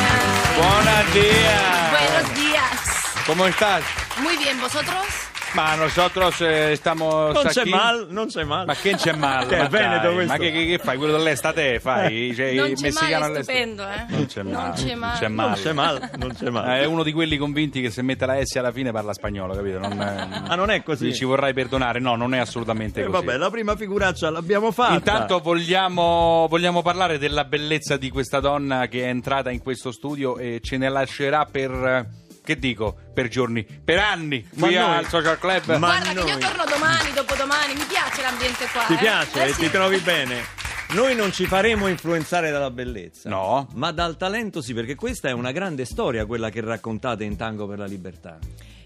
Buenos 0.57 1.13
días. 1.13 1.89
Buenos 1.91 2.35
días. 2.35 3.23
¿Cómo 3.25 3.45
estás? 3.47 3.83
Muy 4.21 4.37
bien, 4.37 4.59
¿vosotros? 4.59 5.05
Ma 5.53 5.75
nosotros 5.75 6.39
eh, 6.41 6.71
estamos 6.71 7.33
Non 7.33 7.43
c'è 7.47 7.65
mal, 7.65 8.07
non 8.09 8.27
c'è 8.27 8.43
mal. 8.45 8.65
Ma 8.65 8.73
che 8.73 8.95
c'è 8.95 9.11
male? 9.13 9.47
Che 9.47 9.57
è 9.57 9.61
Ma 9.63 9.67
Veneto 9.67 10.01
dai, 10.07 10.13
questo. 10.13 10.31
Ma 10.31 10.37
che, 10.39 10.51
che- 10.51 10.65
che 10.65 10.77
fai? 10.77 10.97
Quello 10.97 11.17
dell'estate 11.17 11.79
fai? 11.81 12.33
Cioè, 12.33 12.53
non 12.53 12.67
il 12.69 12.75
c'è 12.75 12.81
messicano 12.83 13.19
male, 13.27 13.39
è 13.39 13.43
stupendo, 13.43 13.83
eh? 13.83 14.05
Non 14.07 14.25
c'è 14.27 14.43
male. 14.43 14.55
Non 14.67 14.73
c'è 14.75 14.95
male. 14.95 15.17
c'è 15.19 15.27
Non 15.27 15.35
male. 15.35 15.61
c'è 15.61 15.71
mal, 15.73 16.09
non 16.17 16.33
c'è 16.33 16.49
mal. 16.49 16.69
Eh, 16.69 16.81
È 16.81 16.85
uno 16.85 17.03
di 17.03 17.11
quelli 17.11 17.35
convinti 17.35 17.81
che 17.81 17.89
se 17.91 18.01
mette 18.01 18.25
la 18.25 18.39
S 18.41 18.55
alla 18.55 18.71
fine 18.71 18.91
parla 18.93 19.11
spagnolo, 19.13 19.53
capito? 19.53 19.79
Non, 19.79 19.99
Ah, 20.47 20.55
non 20.55 20.69
è 20.69 20.83
così? 20.83 21.13
Ci 21.13 21.25
vorrai 21.25 21.53
perdonare, 21.53 21.99
no, 21.99 22.15
non 22.15 22.33
è 22.33 22.37
assolutamente 22.39 23.01
Eh, 23.01 23.05
così. 23.07 23.25
vabbè, 23.25 23.37
la 23.37 23.49
prima 23.49 23.75
figuraccia 23.75 24.29
l'abbiamo 24.29 24.71
fatta. 24.71 24.93
Intanto 24.93 25.39
vogliamo, 25.39 26.47
vogliamo 26.49 26.81
parlare 26.81 27.17
della 27.17 27.43
bellezza 27.43 27.97
di 27.97 28.09
questa 28.09 28.39
donna 28.39 28.87
che 28.87 29.03
è 29.03 29.07
entrata 29.07 29.49
in 29.51 29.59
questo 29.61 29.91
studio 29.91 30.37
e 30.37 30.59
ce 30.63 30.77
ne 30.77 30.87
lascerà 30.87 31.45
per, 31.45 31.71
eh, 31.71 32.07
che 32.43 32.57
dico, 32.57 32.95
per 33.13 33.27
giorni, 33.27 33.63
per 33.63 33.99
anni, 33.99 34.45
Ma 34.55 34.65
qui 34.67 34.75
noi- 34.75 34.97
al 34.97 35.07
Social 35.07 35.37
Club. 35.39 35.65
Ma 35.77 35.77
Guarda 35.77 36.07
che 36.09 36.13
noi- 36.13 36.29
io 36.29 36.37
torno 36.37 36.63
domani, 36.65 37.11
dopodomani, 37.13 37.73
mi 37.75 37.85
piace 37.85 38.21
l'ambiente 38.21 38.65
qua. 38.71 38.83
Ti 38.87 38.93
eh? 38.93 38.97
piace? 38.97 39.43
Eh, 39.45 39.53
sì. 39.53 39.59
Ti 39.61 39.69
trovi 39.71 39.97
bene? 40.01 40.59
Noi 40.89 41.15
non 41.15 41.31
ci 41.31 41.45
faremo 41.45 41.87
influenzare 41.87 42.51
dalla 42.51 42.69
bellezza, 42.69 43.29
No. 43.29 43.67
ma 43.75 43.91
dal 43.91 44.17
talento 44.17 44.61
sì, 44.61 44.73
perché 44.73 44.95
questa 44.95 45.29
è 45.29 45.31
una 45.31 45.51
grande 45.53 45.85
storia 45.85 46.25
quella 46.25 46.49
che 46.49 46.59
raccontate 46.59 47.23
in 47.23 47.37
Tango 47.37 47.65
per 47.67 47.77
la 47.77 47.85
Libertà. 47.85 48.37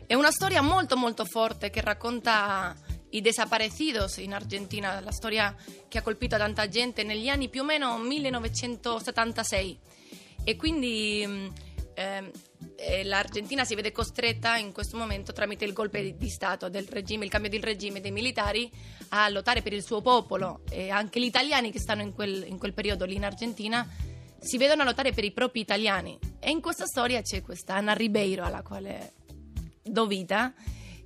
È 0.05 0.13
una 0.13 0.29
storia 0.29 0.61
molto 0.61 0.95
molto 0.97 1.25
forte 1.25 1.71
che 1.71 1.81
racconta 1.81 2.75
i 3.09 3.21
desaparecidos 3.21 4.17
in 4.17 4.33
Argentina, 4.35 4.99
la 4.99 5.11
storia 5.11 5.55
che 5.87 5.97
ha 5.97 6.01
colpito 6.03 6.37
tanta 6.37 6.67
gente 6.67 7.01
negli 7.03 7.27
anni 7.27 7.49
più 7.49 7.61
o 7.61 7.63
meno 7.63 7.97
1976 7.97 9.79
e 10.43 10.55
quindi 10.55 11.25
mh, 11.25 11.53
ehm, 11.95 12.31
eh, 12.75 13.03
l'Argentina 13.03 13.63
si 13.63 13.73
vede 13.73 13.91
costretta 13.91 14.57
in 14.57 14.71
questo 14.71 14.97
momento 14.97 15.33
tramite 15.33 15.65
il 15.65 15.73
golpe 15.73 16.01
di, 16.01 16.17
di 16.17 16.29
Stato 16.29 16.69
del 16.69 16.87
regime, 16.87 17.25
il 17.25 17.31
cambio 17.31 17.49
del 17.49 17.63
regime 17.63 18.01
dei 18.01 18.11
militari 18.11 18.69
a 19.09 19.29
lottare 19.29 19.61
per 19.61 19.73
il 19.73 19.83
suo 19.83 20.01
popolo. 20.01 20.61
E 20.69 20.89
anche 20.89 21.19
gli 21.19 21.25
italiani 21.25 21.71
che 21.71 21.79
stanno 21.79 22.01
in 22.01 22.13
quel, 22.13 22.45
in 22.47 22.57
quel 22.57 22.73
periodo 22.73 23.05
lì 23.05 23.15
in 23.15 23.25
Argentina 23.25 23.87
si 24.37 24.57
vedono 24.57 24.83
a 24.83 24.85
lottare 24.85 25.11
per 25.11 25.23
i 25.23 25.31
propri 25.31 25.61
italiani. 25.61 26.19
E 26.39 26.51
in 26.51 26.61
questa 26.61 26.85
storia 26.85 27.21
c'è 27.21 27.41
questa 27.41 27.75
Anna 27.75 27.93
Ribeiro 27.93 28.43
alla 28.43 28.61
quale 28.61 29.13
do 29.81 30.05
vita 30.05 30.53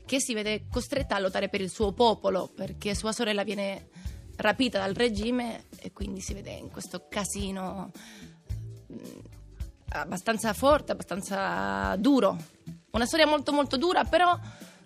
che 0.05 0.19
si 0.19 0.33
vede 0.33 0.65
costretta 0.71 1.15
a 1.15 1.19
lottare 1.19 1.49
per 1.49 1.61
il 1.61 1.69
suo 1.69 1.93
popolo 1.93 2.51
perché 2.53 2.95
sua 2.95 3.11
sorella 3.11 3.43
viene 3.43 3.89
rapita 4.37 4.79
dal 4.79 4.95
regime 4.95 5.65
e 5.79 5.91
quindi 5.91 6.21
si 6.21 6.33
vede 6.33 6.51
in 6.51 6.69
questo 6.69 7.07
casino 7.07 7.91
mh, 8.87 9.38
abbastanza 9.89 10.53
forte, 10.53 10.91
abbastanza 10.91 11.95
duro. 11.97 12.37
Una 12.91 13.05
storia 13.05 13.27
molto 13.27 13.51
molto 13.51 13.77
dura 13.77 14.03
però 14.03 14.37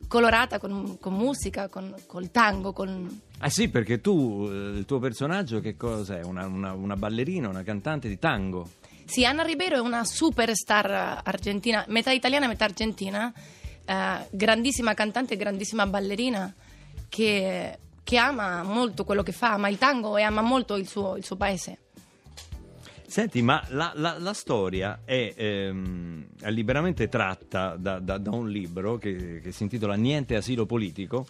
colorata 0.08 0.60
con, 0.60 0.98
con 1.00 1.14
musica, 1.14 1.70
con, 1.70 1.96
col 2.06 2.30
tango, 2.30 2.72
con... 2.74 3.22
Ah 3.40 3.50
sì, 3.50 3.70
perché 3.70 4.00
tu, 4.00 4.48
eh, 4.48 4.78
il 4.78 4.86
tuo 4.86 5.00
personaggio 5.00 5.60
che 5.60 5.76
cos'è? 5.76 6.22
Una, 6.24 6.46
una- 6.46 6.74
una 6.74 6.96
ballerina, 6.96 7.48
una 7.50 7.64
cantante 7.64 8.08
di 8.08 8.20
tango? 8.20 8.70
Sì, 9.06 9.26
Anna 9.26 9.44
Ribeiro 9.44 9.76
è 9.78 9.80
una 9.80 10.06
superstar 10.06 11.22
argentina, 11.24 11.84
metà 11.88 12.12
italiana, 12.12 12.48
metà 12.48 12.66
argentina, 12.66 13.32
eh, 13.86 14.28
grandissima 14.32 14.94
cantante, 14.94 15.36
grandissima 15.36 15.86
ballerina 15.88 16.54
che, 17.10 17.80
che 18.04 18.18
ama 18.18 18.64
molto 18.64 19.04
quello 19.04 19.24
che 19.24 19.32
fa, 19.32 19.54
ama 19.54 19.68
il 19.68 19.78
tango 19.78 20.16
e 20.18 20.22
ama 20.22 20.42
molto 20.42 20.76
il 20.76 20.88
suo, 20.88 21.16
il 21.18 21.26
suo 21.26 21.36
paese. 21.36 21.80
Senti, 23.14 23.44
ma 23.44 23.64
la, 23.70 23.92
la- 23.96 24.18
la 24.18 24.34
storia 24.34 25.02
è, 25.06 25.36
ehm, 25.38 26.26
liberamente 26.46 27.10
tratta 27.10 27.76
da, 27.78 28.00
da- 28.00 28.18
da 28.18 28.32
un 28.32 28.50
libro 28.50 28.98
che, 28.98 29.40
che 29.40 29.52
si 29.52 29.62
intitola 29.62 29.94
Niente 29.94 30.36
asilo 30.36 30.66
politico 30.66 31.28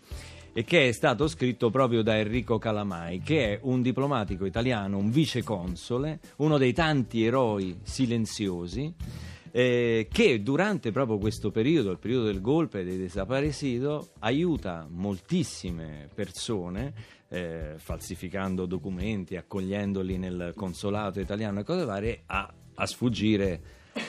e 0.54 0.63
che 0.63 0.88
è 0.88 0.92
stato 0.94 1.28
scritto 1.28 1.70
proprio 1.72 2.02
da 2.02 2.18
Enrico 2.18 2.58
Calamai, 2.58 3.20
che 3.20 3.56
è 3.56 3.60
un 3.63 3.82
diplomatico 3.82 4.46
italiano, 4.46 4.98
un 4.98 5.12
viceconsole, 5.12 6.20
uno 6.38 6.58
dei 6.58 6.72
tanti 6.72 7.25
eroi 7.25 7.78
silenziosi, 7.84 8.94
eh, 9.55 10.07
che 10.12 10.41
durante 10.41 10.91
proprio 10.91 11.19
questo 11.19 11.51
periodo, 11.51 11.91
il 11.91 12.00
periodo 12.00 12.25
del 12.25 12.41
golpe 12.41 12.83
dei 12.83 12.98
desaparecidos, 12.98 14.10
aiuta 14.19 14.88
moltissime 14.89 16.10
persone 16.12 16.93
eh, 17.29 17.75
falsificando 17.77 18.65
documenti, 18.65 19.36
accogliendoli 19.36 20.17
nel 20.17 20.53
consolato 20.55 21.19
italiano 21.19 21.60
e 21.60 21.63
cose 21.63 21.86
varie, 21.86 22.24
a, 22.25 22.51
a 22.74 22.86
sfuggire 22.88 23.62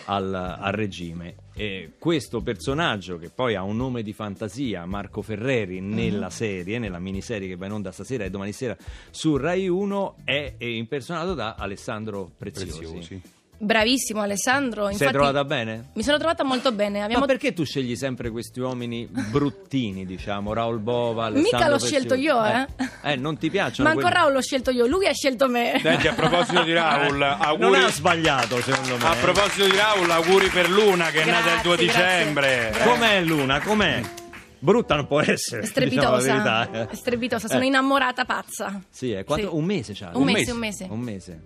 al, 0.06 0.32
al 0.32 0.72
regime. 0.72 1.34
E 1.52 1.92
questo 1.98 2.40
personaggio, 2.40 3.18
che 3.18 3.28
poi 3.28 3.54
ha 3.54 3.62
un 3.62 3.76
nome 3.76 4.02
di 4.02 4.14
fantasia, 4.14 4.86
Marco 4.86 5.20
Ferreri, 5.20 5.80
nella 5.80 6.30
serie, 6.30 6.78
nella 6.78 6.98
miniserie 6.98 7.48
che 7.48 7.56
va 7.56 7.66
in 7.66 7.72
onda 7.72 7.92
stasera 7.92 8.24
e 8.24 8.30
domani 8.30 8.52
sera 8.52 8.74
su 9.10 9.36
Rai 9.36 9.68
1, 9.68 10.16
è, 10.24 10.54
è 10.56 10.64
impersonato 10.64 11.34
da 11.34 11.56
Alessandro 11.58 12.30
Preziosi. 12.34 12.78
Preziosi. 12.78 13.22
Bravissimo 13.56 14.20
Alessandro, 14.20 14.84
Sei 14.84 14.92
infatti 14.94 15.12
trovata 15.12 15.44
bene? 15.44 15.90
mi 15.94 16.02
sono 16.02 16.18
trovata 16.18 16.44
molto 16.44 16.72
bene. 16.72 17.02
Abbiamo... 17.02 17.20
Ma 17.20 17.26
perché 17.26 17.52
tu 17.52 17.64
scegli 17.64 17.96
sempre 17.96 18.30
questi 18.30 18.60
uomini 18.60 19.08
bruttini, 19.10 20.04
diciamo, 20.04 20.52
Raul 20.52 20.80
Bova, 20.80 21.26
Alessandro 21.26 21.56
Mica 21.58 21.68
l'ho 21.70 21.76
Preziosi? 21.78 21.94
scelto 21.94 22.14
io, 22.14 22.44
eh. 22.44 22.66
Eh, 23.12 23.16
non 23.16 23.38
ti 23.38 23.50
piacciono 23.50 23.88
Ma 23.88 23.94
ancora 23.94 24.08
quelli- 24.10 24.24
Raul 24.24 24.32
l'ho 24.36 24.42
scelto 24.42 24.70
io, 24.70 24.86
lui 24.86 25.06
ha 25.06 25.12
scelto 25.12 25.48
me. 25.48 25.78
Senti, 25.80 26.08
a 26.08 26.12
proposito 26.14 26.62
di 26.62 26.72
Raul, 26.72 27.16
Non 27.16 27.36
auguri. 27.40 27.82
ha 27.82 27.88
sbagliato, 27.90 28.60
secondo 28.60 28.96
me. 28.98 29.04
A 29.06 29.14
proposito 29.14 29.64
di 29.66 29.76
Raul, 29.76 30.10
auguri 30.10 30.48
per 30.48 30.68
Luna 30.68 31.06
che 31.10 31.22
è 31.22 31.30
nata 31.30 31.54
il 31.54 31.60
2 31.62 31.76
Grazie, 31.76 31.86
grazie. 31.86 32.16
dicembre. 32.18 32.70
Grazie. 32.72 32.90
Com'è 32.90 33.20
Luna? 33.22 33.60
Com'è? 33.60 34.00
Brutta 34.58 34.94
non 34.96 35.06
può 35.06 35.20
essere. 35.20 35.62
È 35.62 35.70
diciamo 35.86 36.18
strepitosa, 36.18 36.70
eh. 36.72 36.88
è 36.88 36.94
strepitosa, 36.94 37.48
sono 37.48 37.62
Eh. 37.62 37.66
innamorata 37.66 38.24
pazza. 38.24 38.80
Sì, 38.90 39.12
è 39.12 39.22
quattro- 39.24 39.50
Sì. 39.50 39.54
un 39.56 39.64
mese 39.64 39.92
c'ha. 39.94 40.10
Un 40.14 40.24
mese, 40.24 40.50
un 40.50 40.58
mese. 40.58 40.86
Un 40.90 41.00
mese. 41.00 41.40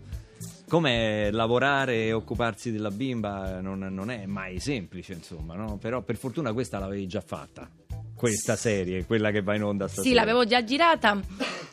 Come 0.68 1.30
lavorare 1.30 2.04
e 2.04 2.12
occuparsi 2.12 2.70
della 2.70 2.90
bimba 2.90 3.60
non, 3.60 3.78
non 3.78 4.10
è 4.10 4.26
mai 4.26 4.60
semplice, 4.60 5.14
insomma, 5.14 5.54
no? 5.54 5.78
Però 5.78 6.02
per 6.02 6.16
fortuna 6.16 6.52
questa 6.52 6.78
l'avevi 6.78 7.06
già 7.06 7.22
fatta. 7.22 7.68
Questa 8.14 8.54
serie, 8.54 9.06
quella 9.06 9.30
che 9.30 9.40
va 9.40 9.54
in 9.54 9.62
onda 9.62 9.86
stasera. 9.86 10.08
Sì, 10.08 10.14
l'avevo 10.14 10.44
già 10.44 10.62
girata. 10.64 11.18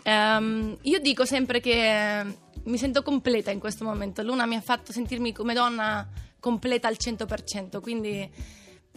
Ehm, 0.04 0.78
io 0.84 1.00
dico 1.00 1.26
sempre 1.26 1.60
che 1.60 2.20
eh, 2.20 2.38
mi 2.66 2.78
sento 2.78 3.02
completa 3.02 3.52
in 3.52 3.60
questo 3.60 3.84
momento. 3.84 4.22
Luna 4.22 4.46
mi 4.46 4.56
ha 4.56 4.62
fatto 4.62 4.92
sentirmi 4.92 5.34
come 5.34 5.54
donna 5.54 6.08
completa 6.40 6.88
al 6.88 6.96
100%, 6.98 7.82
quindi... 7.82 8.30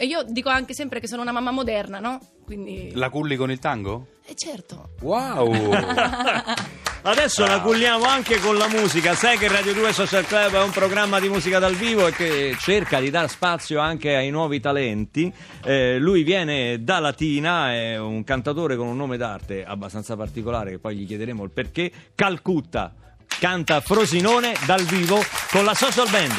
E 0.00 0.04
io 0.04 0.22
dico 0.22 0.48
anche 0.48 0.74
sempre 0.74 1.00
che 1.00 1.08
sono 1.08 1.22
una 1.22 1.32
mamma 1.32 1.50
moderna, 1.50 1.98
no? 1.98 2.20
Quindi... 2.44 2.92
La 2.94 3.10
culli 3.10 3.34
con 3.34 3.50
il 3.50 3.58
tango? 3.58 4.06
Eh 4.24 4.34
certo. 4.36 4.90
Wow! 5.00 5.50
Adesso 7.08 7.40
la 7.40 7.54
Bravo. 7.54 7.70
culliamo 7.70 8.04
anche 8.04 8.38
con 8.38 8.58
la 8.58 8.68
musica. 8.68 9.14
Sai 9.14 9.38
che 9.38 9.48
Radio 9.48 9.72
2 9.72 9.94
Social 9.94 10.26
Club 10.26 10.52
è 10.52 10.62
un 10.62 10.68
programma 10.72 11.18
di 11.18 11.30
musica 11.30 11.58
dal 11.58 11.74
vivo 11.74 12.06
e 12.06 12.12
che 12.12 12.54
cerca 12.60 13.00
di 13.00 13.08
dar 13.08 13.30
spazio 13.30 13.80
anche 13.80 14.14
ai 14.14 14.28
nuovi 14.28 14.60
talenti. 14.60 15.32
Eh, 15.64 15.96
lui 15.98 16.22
viene 16.22 16.84
da 16.84 16.98
Latina, 16.98 17.72
è 17.72 17.98
un 17.98 18.24
cantatore 18.24 18.76
con 18.76 18.88
un 18.88 18.96
nome 18.98 19.16
d'arte 19.16 19.64
abbastanza 19.64 20.16
particolare, 20.16 20.72
che 20.72 20.78
poi 20.78 20.96
gli 20.96 21.06
chiederemo 21.06 21.44
il 21.44 21.50
perché. 21.50 21.90
Calcutta. 22.14 22.92
Canta 23.26 23.80
Frosinone 23.80 24.52
dal 24.66 24.82
vivo 24.82 25.24
con 25.50 25.64
la 25.64 25.72
Social 25.72 26.10
Band. 26.10 26.34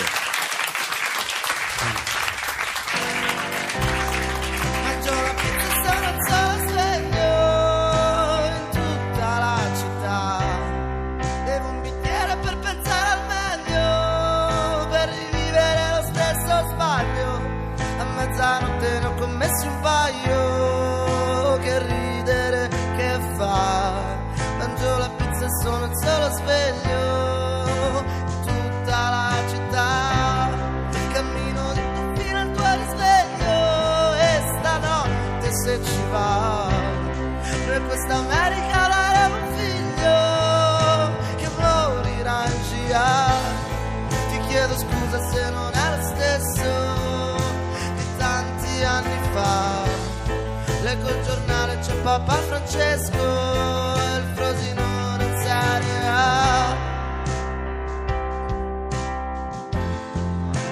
Giornale, 51.49 51.79
c'è 51.79 51.95
Papa 52.03 52.33
Francesco 52.33 53.17
il 53.17 54.23
Frosinone 54.35 55.23
in 55.23 55.41
Serie 55.41 56.07
A. 56.07 56.75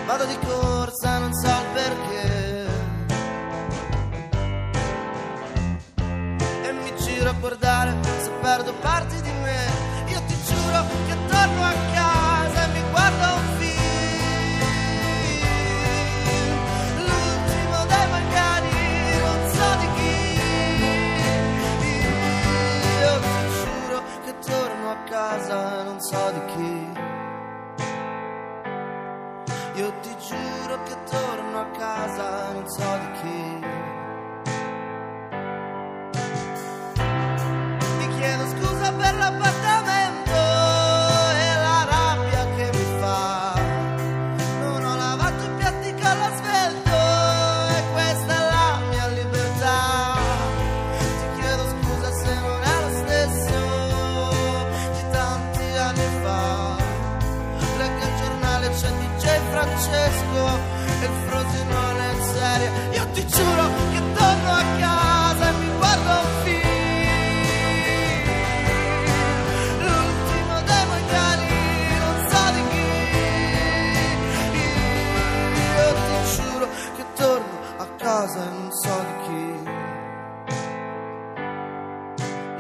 Vado 0.06 0.26
di 0.26 0.38
corsa, 0.46 1.18
non 1.18 1.34
so 1.34 1.48
il 1.48 1.66
perché. 1.74 2.68
E 6.62 6.72
mi 6.74 6.94
giro 6.98 7.30
a 7.30 7.34
guardare 7.34 7.96
se 8.22 8.30
perdo 8.40 8.74
parti 8.76 9.20
di 9.20 9.32
me. 9.32 9.66
Io 10.10 10.22
ti 10.28 10.36
giuro 10.46 10.86
che 11.08 11.16
torno 11.28 11.64
a 11.64 11.74
casa, 32.18 32.52
non 32.52 32.68
so 32.68 33.17
casa 78.18 78.42
e 78.42 78.50
non 78.50 78.72
so 78.72 78.96
di 79.08 79.16
chi. 79.26 79.46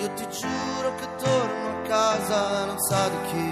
Io 0.04 0.10
ti 0.14 0.28
giuro 0.30 0.90
che 1.00 1.08
torno 1.18 1.68
a 1.68 1.82
casa 1.88 2.62
e 2.62 2.66
non 2.68 2.80
so 2.80 3.10
di 3.10 3.20
chi. 3.30 3.50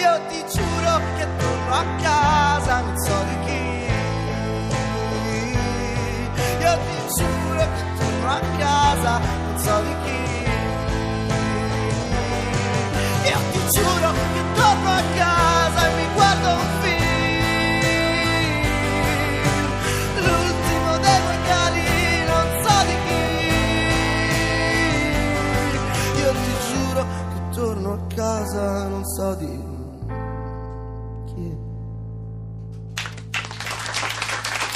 Io 0.00 0.14
ti 0.28 0.44
giuro 0.54 1.00
che 1.18 1.26
torno 1.36 1.74
a 1.74 1.84
casa, 2.00 2.80
non 2.80 2.98
so 2.98 3.16
di 3.28 3.36
chi. 3.44 3.62
Io 6.64 6.74
ti 6.86 6.96
giuro 7.14 7.64
che 7.76 7.84
torno 7.98 8.30
a 8.30 8.40
casa, 8.56 9.12
non 9.18 9.58
so 9.58 9.82
di 9.82 9.94
chi. 10.04 10.23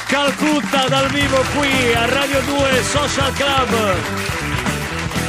Calcutta 0.08 0.88
dal 0.88 1.08
vivo 1.10 1.36
qui 1.56 1.94
a 1.94 2.06
Radio 2.06 2.40
2 2.40 2.82
Social 2.82 3.32
Club. 3.34 3.96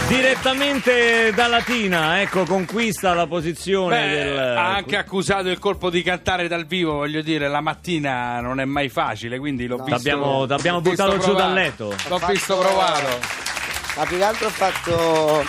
Direttamente 0.08 1.32
da 1.36 1.46
Latina, 1.48 2.20
ecco, 2.22 2.44
conquista 2.46 3.14
la 3.14 3.28
posizione 3.28 4.00
Beh, 4.00 4.24
del... 4.24 4.38
ha 4.40 4.74
anche 4.74 4.98
accusato 4.98 5.50
il 5.50 5.60
colpo 5.60 5.92
di 5.92 6.02
cantare 6.02 6.48
dal 6.48 6.66
vivo, 6.66 6.94
voglio 6.94 7.22
dire, 7.22 7.48
la 7.48 7.62
mattina 7.62 8.40
non 8.40 8.60
è 8.60 8.66
mai 8.66 8.90
facile, 8.90 9.38
quindi 9.38 9.68
l'ho 9.68 9.76
visto. 9.78 9.92
T'abbiamo- 9.92 10.48
t'abbiamo 10.48 10.82
buttato 10.82 11.20
giù 11.20 11.34
dal 11.36 11.54
letto. 11.54 11.94
L'ho 12.08 12.16
Ho 12.16 12.26
visto 12.26 12.56
fatto- 12.56 12.68
provato. 12.68 13.20
Ma 13.98 14.06
più 14.06 14.18
che 14.18 14.24
altro 14.24 14.48
ho 14.48 14.52
fatto, 14.52 15.46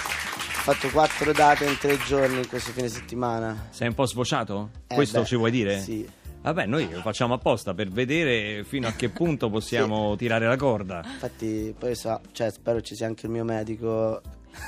ho 0.60 0.62
fatto 0.62 0.90
quattro 0.90 1.32
date 1.32 1.64
in 1.64 1.78
tre 1.78 1.96
giorni 2.06 2.36
in 2.36 2.46
questo 2.46 2.72
fine 2.72 2.88
settimana. 2.88 3.68
Sei 3.70 3.88
un 3.88 3.94
po' 3.94 4.04
sfociato? 4.04 4.68
Eh, 4.88 4.94
Questo 4.94 5.20
beh, 5.20 5.26
ci 5.26 5.36
vuoi 5.36 5.50
dire? 5.50 5.80
Sì. 5.80 6.06
Vabbè, 6.42 6.66
noi 6.66 6.90
lo 6.90 7.00
facciamo 7.00 7.32
apposta 7.32 7.72
per 7.72 7.88
vedere 7.88 8.62
fino 8.64 8.86
a 8.86 8.92
che 8.92 9.08
punto 9.08 9.48
possiamo 9.50 10.16
tirare 10.16 10.46
la 10.46 10.56
corda. 10.56 11.00
Infatti, 11.02 11.74
poi 11.78 11.94
so, 11.94 12.20
cioè, 12.32 12.50
spero 12.50 12.82
ci 12.82 12.94
sia 12.94 13.06
anche 13.06 13.24
il 13.24 13.32
mio 13.32 13.42
medico 13.44 14.20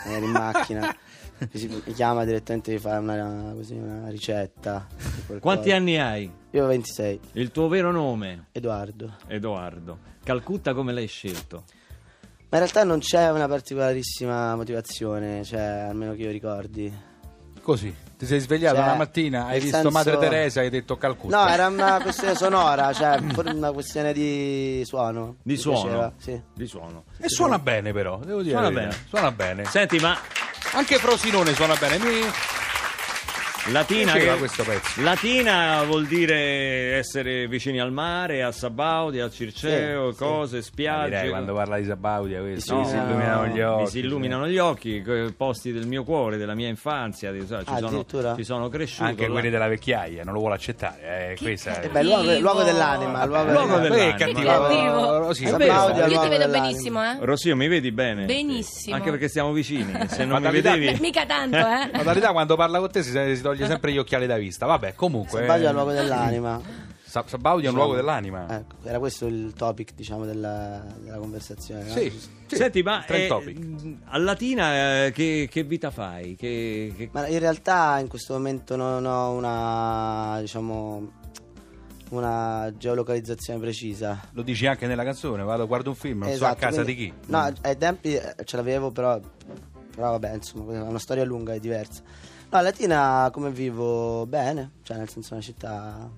eh, 0.07 0.17
in 0.17 0.31
macchina. 0.31 0.97
Mi 1.53 1.93
chiama 1.93 2.25
direttamente 2.25 2.71
di 2.71 2.79
fare 2.79 2.99
una, 2.99 3.53
così, 3.55 3.75
una 3.75 4.09
ricetta. 4.09 4.87
Quanti 5.41 5.73
anni 5.73 5.99
hai? 5.99 6.31
Io 6.53 6.65
ho 6.65 6.69
26. 6.69 7.21
Il 7.33 7.51
tuo 7.51 7.69
vero 7.69 7.93
nome? 7.93 8.47
Edoardo. 8.53 9.17
Edoardo. 9.27 9.99
Calcutta 10.25 10.73
come 10.73 10.93
l'hai 10.93 11.09
scelto? 11.09 11.65
Ma 12.53 12.59
in 12.59 12.65
realtà 12.65 12.85
non 12.85 12.99
c'è 12.99 13.31
una 13.31 13.49
particolarissima 13.49 14.55
motivazione, 14.57 15.43
cioè, 15.43 15.87
almeno 15.89 16.13
che 16.13 16.23
io 16.25 16.31
ricordi. 16.31 17.11
Così, 17.63 17.95
ti 18.19 18.27
sei 18.27 18.41
svegliato 18.41 18.75
Cioè, 18.77 18.85
una 18.85 18.95
mattina, 18.97 19.47
hai 19.47 19.59
visto 19.61 19.77
senso- 19.77 19.91
Madre 19.91 20.19
Teresa 20.19 20.61
e 20.61 20.65
hai 20.65 20.71
detto 20.71 20.97
Calcutta. 20.99 21.45
No, 21.45 21.49
era 21.49 21.69
una 21.69 21.99
questione 22.03 22.35
sonora, 22.35 22.93
cioè 22.93 23.21
una 23.55 23.71
questione 23.73 24.13
di 24.13 24.83
suono. 24.85 25.37
Di 25.43 25.57
suono? 25.57 25.81
piaceva, 25.81 26.13
Sì. 26.19 26.43
Di 26.55 26.67
suono. 26.67 27.05
E 27.19 27.29
suona 27.31 27.59
bene 27.59 27.93
però, 27.95 28.19
devo 28.19 28.43
dire. 28.43 28.55
Suona 28.57 28.71
bene. 28.71 28.97
Suona 29.09 29.33
bene. 29.33 29.65
Senti, 29.65 29.99
ma 29.99 30.19
Anche 30.75 30.97
Frosinone 30.97 31.55
suona 31.55 31.75
bene. 31.77 31.99
Mi- 31.99 32.21
Latina, 33.71 34.15
che- 34.15 34.37
questo 34.39 34.65
pezzo. 34.65 35.01
Latina 35.03 35.85
vuol 35.85 36.07
dire 36.07 36.97
essere 36.97 37.47
vicini 37.47 37.79
al 37.79 37.93
mare, 37.93 38.43
a 38.43 38.51
Sabaudia, 38.51 39.23
al 39.25 39.31
Circeo, 39.33 40.11
Sì, 40.11 40.17
cose, 40.19 40.59
Ah, 40.59 40.63
spiagge. 40.63 41.11
direi 41.11 41.29
quando 41.31 41.55
parla 41.55 41.77
di 41.79 41.85
Sabaudia 41.85 42.41
questo 42.41 42.75
No, 42.75 42.85
si 42.89 42.97
illuminano 42.97 43.47
gli 43.47 43.61
occhi 43.61 43.83
Mi 43.83 43.89
si 43.89 43.99
illuminano 44.01 44.49
gli 44.49 44.59
occhi, 44.59 45.05
posti 45.37 45.71
del 45.73 45.87
mio 45.87 46.03
cuore, 46.03 46.39
della 46.39 46.55
mia 46.57 46.67
infanzia, 46.67 47.31
di- 47.31 47.47
sai, 47.47 47.61
ci, 47.65 47.73
sono, 47.73 47.87
addirittura? 47.87 48.35
ci 48.35 48.43
sono 48.45 48.69
cresciuto. 48.69 49.05
anche 49.09 49.27
là. 49.27 49.33
quelli 49.33 49.51
della 49.51 49.69
vecchiaia 49.69 50.25
non 50.25 50.33
lo 50.35 50.41
vuole 50.41 50.55
accettare 50.57 51.31
eh, 51.31 51.37
questa 51.41 51.81
è 51.81 51.85
Eh 51.87 51.89
beh, 51.89 52.03
luogo, 52.03 52.39
luogo 52.41 52.63
dell'anima, 52.65 53.25
luogo, 53.27 53.53
Luogo 53.53 53.79
dell'anima. 53.79 54.17
dell'anima. 54.17 54.53
Cattivo. 54.57 55.33
Sì, 55.35 55.45
È 55.45 55.49
San 55.49 55.59
vero. 55.59 55.73
Claudio, 55.73 56.01
Io 56.03 56.07
ti 56.09 56.13
luogo 56.15 56.29
vedo 56.29 56.45
dell'anima. 56.47 56.67
benissimo, 56.67 57.03
eh? 57.05 57.17
Rosio, 57.21 57.55
mi 57.57 57.69
vedi 57.69 57.93
bene? 57.93 58.25
Benissimo. 58.25 58.97
Anche 58.97 59.11
perché 59.11 59.29
siamo 59.29 59.53
vicini, 59.53 59.93
se 60.09 60.25
non 60.25 60.43
mi 60.43 60.51
vedevi... 60.51 60.99
Mica 61.01 61.25
tanto, 61.27 61.57
eh? 61.59 61.91
modalità 61.95 62.33
quando 62.33 62.57
parla 62.57 62.79
con 62.81 62.91
te 62.91 63.03
si, 63.05 63.11
si 63.11 63.43
toglie 63.55 63.67
sempre 63.67 63.93
gli 63.93 63.99
occhiali 63.99 64.27
da 64.27 64.37
vista 64.37 64.67
vabbè 64.67 64.95
comunque 64.95 65.39
San 65.39 65.45
Claudio 65.47 65.67
è 65.67 65.71
il 65.71 65.77
eh, 65.77 65.81
luogo 65.81 65.93
dell'anima. 65.93 66.61
Sa- 67.05 67.25
Sabaudia 67.27 67.67
è 67.69 67.71
un 67.71 67.77
luogo 67.77 67.95
dell'anima 67.95 68.47
Ecco, 68.49 68.77
era 68.85 68.99
questo 68.99 69.27
il 69.27 69.53
topic, 69.55 69.93
diciamo, 69.95 70.25
della, 70.25 70.83
della 70.99 71.19
conversazione. 71.19 71.85
no? 71.85 71.91
sì, 71.91 72.11
sì, 72.47 72.57
Senti, 72.57 72.83
ma 72.83 73.03
trend 73.07 73.25
eh, 73.25 73.29
topic. 73.29 73.97
a 74.05 74.17
Latina 74.19 75.05
eh, 75.05 75.13
che, 75.13 75.47
che 75.51 75.63
vita 75.65 75.91
fai? 75.91 76.35
Che, 76.37 76.95
che- 76.97 77.09
Ma 77.13 77.27
in 77.27 77.39
realtà 77.39 77.99
in 77.99 78.09
questo 78.09 78.33
momento 78.33 78.77
non 78.77 79.05
ho 79.05 79.33
una, 79.33 80.39
diciamo, 80.41 81.13
una 82.13 82.73
geolocalizzazione 82.79 83.59
precisa. 83.61 84.19
lo 84.33 84.41
dici 84.43 84.67
anche 84.67 84.87
nella 84.87 85.05
canzone 85.05 85.43
vado 85.43 85.67
guardo 85.67 85.91
un 85.91 85.97
film 85.97 86.21
non 86.21 86.29
so 86.29 86.45
a 86.45 86.49
Esatto, 86.53 86.59
casa 86.61 86.83
quindi- 86.83 86.95
di 86.95 87.07
chi 87.11 87.31
No, 87.31 87.53
ai 87.63 87.77
tempi 87.77 88.15
eh, 88.15 88.35
ce 88.45 88.57
l'avevo, 88.57 88.91
però, 88.91 89.21
però 89.95 90.11
vabbè, 90.13 90.35
insomma, 90.35 90.75
è 90.75 90.81
una 90.81 90.99
storia 90.99 91.25
lunga 91.25 91.55
e 91.55 91.61
diversa. 91.61 92.03
No, 92.51 92.61
Latina 92.61 93.29
come 93.33 93.51
vivo 93.51 94.27
bene, 94.27 94.73
cioè 94.83 94.97
nel 94.99 95.09
senso 95.09 95.31
è 95.31 95.35
una 95.35 95.43
città 95.43 96.11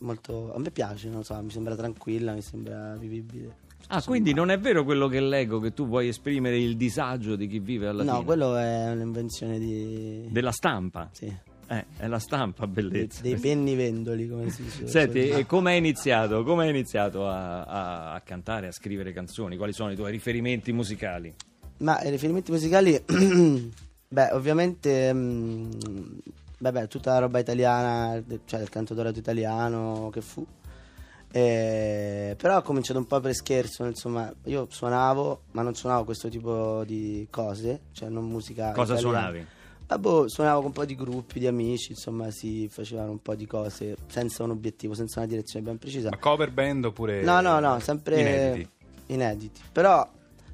molto... 0.00 0.54
a 0.54 0.58
me 0.58 0.70
piace, 0.70 1.08
non 1.08 1.24
so, 1.24 1.40
mi 1.42 1.50
sembra 1.50 1.74
tranquilla, 1.74 2.32
mi 2.32 2.42
sembra 2.42 2.94
vivibile. 2.96 3.66
Ah, 3.88 4.02
quindi 4.02 4.34
non 4.34 4.50
è 4.50 4.58
vero 4.58 4.84
quello 4.84 5.08
che 5.08 5.18
leggo, 5.20 5.60
che 5.60 5.72
tu 5.72 5.86
vuoi 5.86 6.08
esprimere 6.08 6.58
il 6.58 6.76
disagio 6.76 7.36
di 7.36 7.46
chi 7.48 7.58
vive 7.58 7.88
a 7.88 7.92
Latina? 7.92 8.18
No, 8.18 8.24
quello 8.24 8.54
è 8.56 8.90
un'invenzione 8.90 9.58
di... 9.58 10.26
Della 10.30 10.52
stampa? 10.52 11.08
Sì, 11.12 11.34
Eh, 11.68 11.84
è 11.96 12.06
la 12.06 12.18
stampa, 12.18 12.66
dei, 12.66 12.74
bellezza. 12.74 13.22
dei 13.22 13.36
bennivendoli, 13.36 14.28
come 14.28 14.50
si 14.50 14.62
dice. 14.62 14.86
Senti, 14.86 15.28
e 15.30 15.46
come 15.46 15.72
hai 15.72 15.78
iniziato? 15.78 16.42
Come 16.44 16.64
hai 16.64 16.70
iniziato 16.70 17.26
a, 17.28 17.62
a- 17.62 18.12
a 18.12 18.20
cantare, 18.20 18.66
a 18.66 18.72
scrivere 18.72 19.12
canzoni? 19.12 19.56
Quali 19.56 19.72
sono 19.72 19.90
i 19.90 19.96
tuoi 19.96 20.10
riferimenti 20.10 20.70
musicali? 20.72 21.34
Ma 21.78 22.02
i 22.02 22.10
riferimenti 22.10 22.50
musicali, 22.50 23.02
beh, 24.08 24.30
ovviamente, 24.32 25.12
mm, 25.12 25.70
vabbè, 26.58 26.88
tutta 26.88 27.12
la 27.12 27.18
roba 27.20 27.38
italiana, 27.38 28.22
cioè 28.44 28.58
del 28.58 28.68
canto 28.68 28.94
dorato 28.94 29.18
italiano 29.18 30.10
che 30.12 30.20
fu. 30.20 30.44
Eh, 31.30 32.34
però 32.38 32.56
ho 32.56 32.62
cominciato 32.62 32.98
un 32.98 33.06
po' 33.06 33.20
per 33.20 33.34
scherzo, 33.34 33.84
insomma, 33.84 34.32
io 34.44 34.66
suonavo, 34.70 35.42
ma 35.52 35.62
non 35.62 35.74
suonavo 35.74 36.04
questo 36.04 36.28
tipo 36.28 36.82
di 36.84 37.26
cose, 37.30 37.82
cioè 37.92 38.08
non 38.08 38.24
musica. 38.24 38.72
Cosa 38.72 38.94
italiana. 38.94 39.18
suonavi? 39.18 39.46
Ah, 39.90 39.98
boh, 39.98 40.28
suonavo 40.28 40.58
con 40.58 40.66
un 40.66 40.72
po' 40.72 40.84
di 40.84 40.94
gruppi, 40.94 41.38
di 41.38 41.46
amici, 41.46 41.92
insomma, 41.92 42.30
si 42.30 42.68
facevano 42.70 43.12
un 43.12 43.22
po' 43.22 43.34
di 43.34 43.46
cose 43.46 43.96
senza 44.08 44.42
un 44.42 44.50
obiettivo, 44.50 44.94
senza 44.94 45.20
una 45.20 45.28
direzione 45.28 45.64
ben 45.64 45.78
precisa. 45.78 46.10
ma 46.10 46.18
cover 46.18 46.50
band 46.50 46.86
oppure 46.86 47.22
No, 47.22 47.40
no, 47.40 47.60
no, 47.60 47.78
sempre 47.78 48.20
inediti 48.20 48.68
inediti. 49.08 49.60
Però 49.72 50.08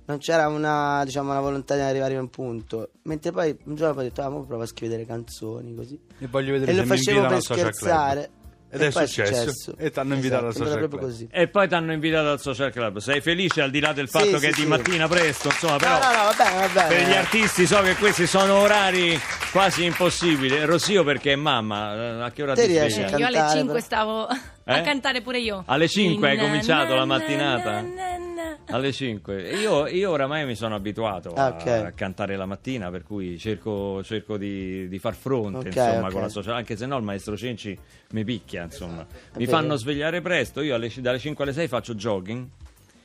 non 0.06 0.18
c'era 0.18 0.48
una, 0.48 1.02
diciamo, 1.04 1.30
una 1.30 1.40
volontà 1.40 1.74
di 1.74 1.80
arrivare 1.80 2.16
a 2.16 2.20
un 2.20 2.28
punto. 2.30 2.90
Mentre 3.04 3.30
poi 3.32 3.56
un 3.64 3.74
giorno 3.74 3.94
poi 3.94 4.04
ho 4.06 4.08
detto, 4.08 4.22
ah, 4.22 4.28
provo 4.28 4.62
a 4.62 4.66
scrivere 4.66 5.06
canzoni 5.06 5.74
così. 5.74 5.98
e 6.18 6.26
voglio 6.26 6.52
vedere 6.52 6.72
E 6.72 6.74
se 6.74 6.80
lo 6.80 6.86
mi 6.86 6.96
facevo 6.96 7.10
invitano 7.18 7.28
per 7.28 7.36
al 7.36 7.42
social 7.42 7.62
club 7.62 7.72
scherzare. 7.74 8.30
ed 8.70 8.82
è, 8.82 8.90
poi 8.90 9.06
successo. 9.06 9.74
e 9.78 9.90
ti 9.90 9.98
hanno 10.00 10.14
invitato 10.14 10.48
Esatto, 10.48 10.62
al 10.64 10.68
è 10.68 10.72
social 10.72 10.88
club 10.88 11.00
così. 11.00 11.28
E 11.30 11.48
poi 11.48 11.68
ti 11.68 11.74
hanno 11.74 11.92
invitato 11.92 12.28
al 12.30 12.40
social 12.40 12.72
club. 12.72 12.98
Sei 12.98 13.20
felice 13.20 13.62
al 13.62 13.70
di 13.70 13.80
là 13.80 13.92
del 13.92 14.08
fatto 14.08 14.24
Sì, 14.26 14.32
che 14.32 14.38
sì, 14.40 14.46
è 14.46 14.50
di 14.50 14.60
sì. 14.62 14.66
mattina 14.66 15.06
presto, 15.08 15.48
insomma, 15.48 15.72
No, 15.72 15.78
però 15.78 15.98
no, 15.98 16.06
no, 16.06 16.22
va 16.24 16.34
bene, 16.36 16.66
va 16.66 16.68
bene. 16.72 16.88
per 16.88 17.08
gli 17.08 17.14
artisti 17.14 17.66
so 17.66 17.80
che 17.82 17.94
questi 17.94 18.26
sono 18.26 18.54
orari 18.56 19.18
quasi 19.52 19.84
impossibili. 19.84 20.64
Rosio 20.64 21.02
perché 21.04 21.32
è 21.32 21.36
mamma, 21.36 22.24
a 22.24 22.30
che 22.32 22.42
ora 22.42 22.54
Te 22.54 22.62
ti 22.62 22.66
riesci 22.72 23.00
sveglia? 23.00 23.14
a 23.14 23.18
Io 23.20 23.26
alle 23.26 23.36
cantare, 23.36 23.58
5 23.58 23.72
però. 23.74 23.84
stavo 23.86 24.28
Eh? 24.28 24.72
a 24.72 24.80
cantare 24.82 25.20
pure 25.22 25.38
io. 25.38 25.62
Alle 25.66 25.88
5 25.88 26.28
hai 26.28 26.36
cominciato 26.38 26.88
na, 26.88 26.94
la 26.94 26.98
na, 27.00 27.04
mattinata? 27.06 27.70
na, 27.70 27.80
na, 27.80 28.18
na. 28.18 28.33
Alle 28.68 28.92
5. 28.92 29.50
Io, 29.60 29.86
io 29.86 30.10
oramai 30.10 30.46
mi 30.46 30.54
sono 30.54 30.74
abituato 30.74 31.32
a, 31.34 31.44
Ah, 31.46 31.48
ok. 31.50 31.66
a 31.66 31.92
cantare 31.92 32.34
la 32.36 32.46
mattina, 32.46 32.90
per 32.90 33.02
cui 33.02 33.38
cerco, 33.38 34.02
cerco 34.02 34.36
di, 34.36 34.88
di 34.88 34.98
far 34.98 35.14
fronte 35.14 35.58
Ok, 35.68 35.76
insomma, 35.76 36.06
ok. 36.06 36.12
con 36.12 36.20
la 36.22 36.28
società, 36.28 36.56
anche 36.56 36.76
se 36.76 36.86
no 36.86 36.96
il 36.96 37.02
maestro 37.04 37.36
Cenci 37.36 37.78
mi 38.12 38.24
picchia. 38.24 38.62
Insomma. 38.64 39.06
Mi 39.36 39.46
fanno 39.46 39.76
svegliare 39.76 40.20
presto, 40.20 40.60
io 40.62 40.74
alle- 40.74 40.90
dalle 40.96 41.18
5 41.18 41.44
alle 41.44 41.52
6 41.52 41.68
faccio 41.68 41.94
jogging. 41.94 42.46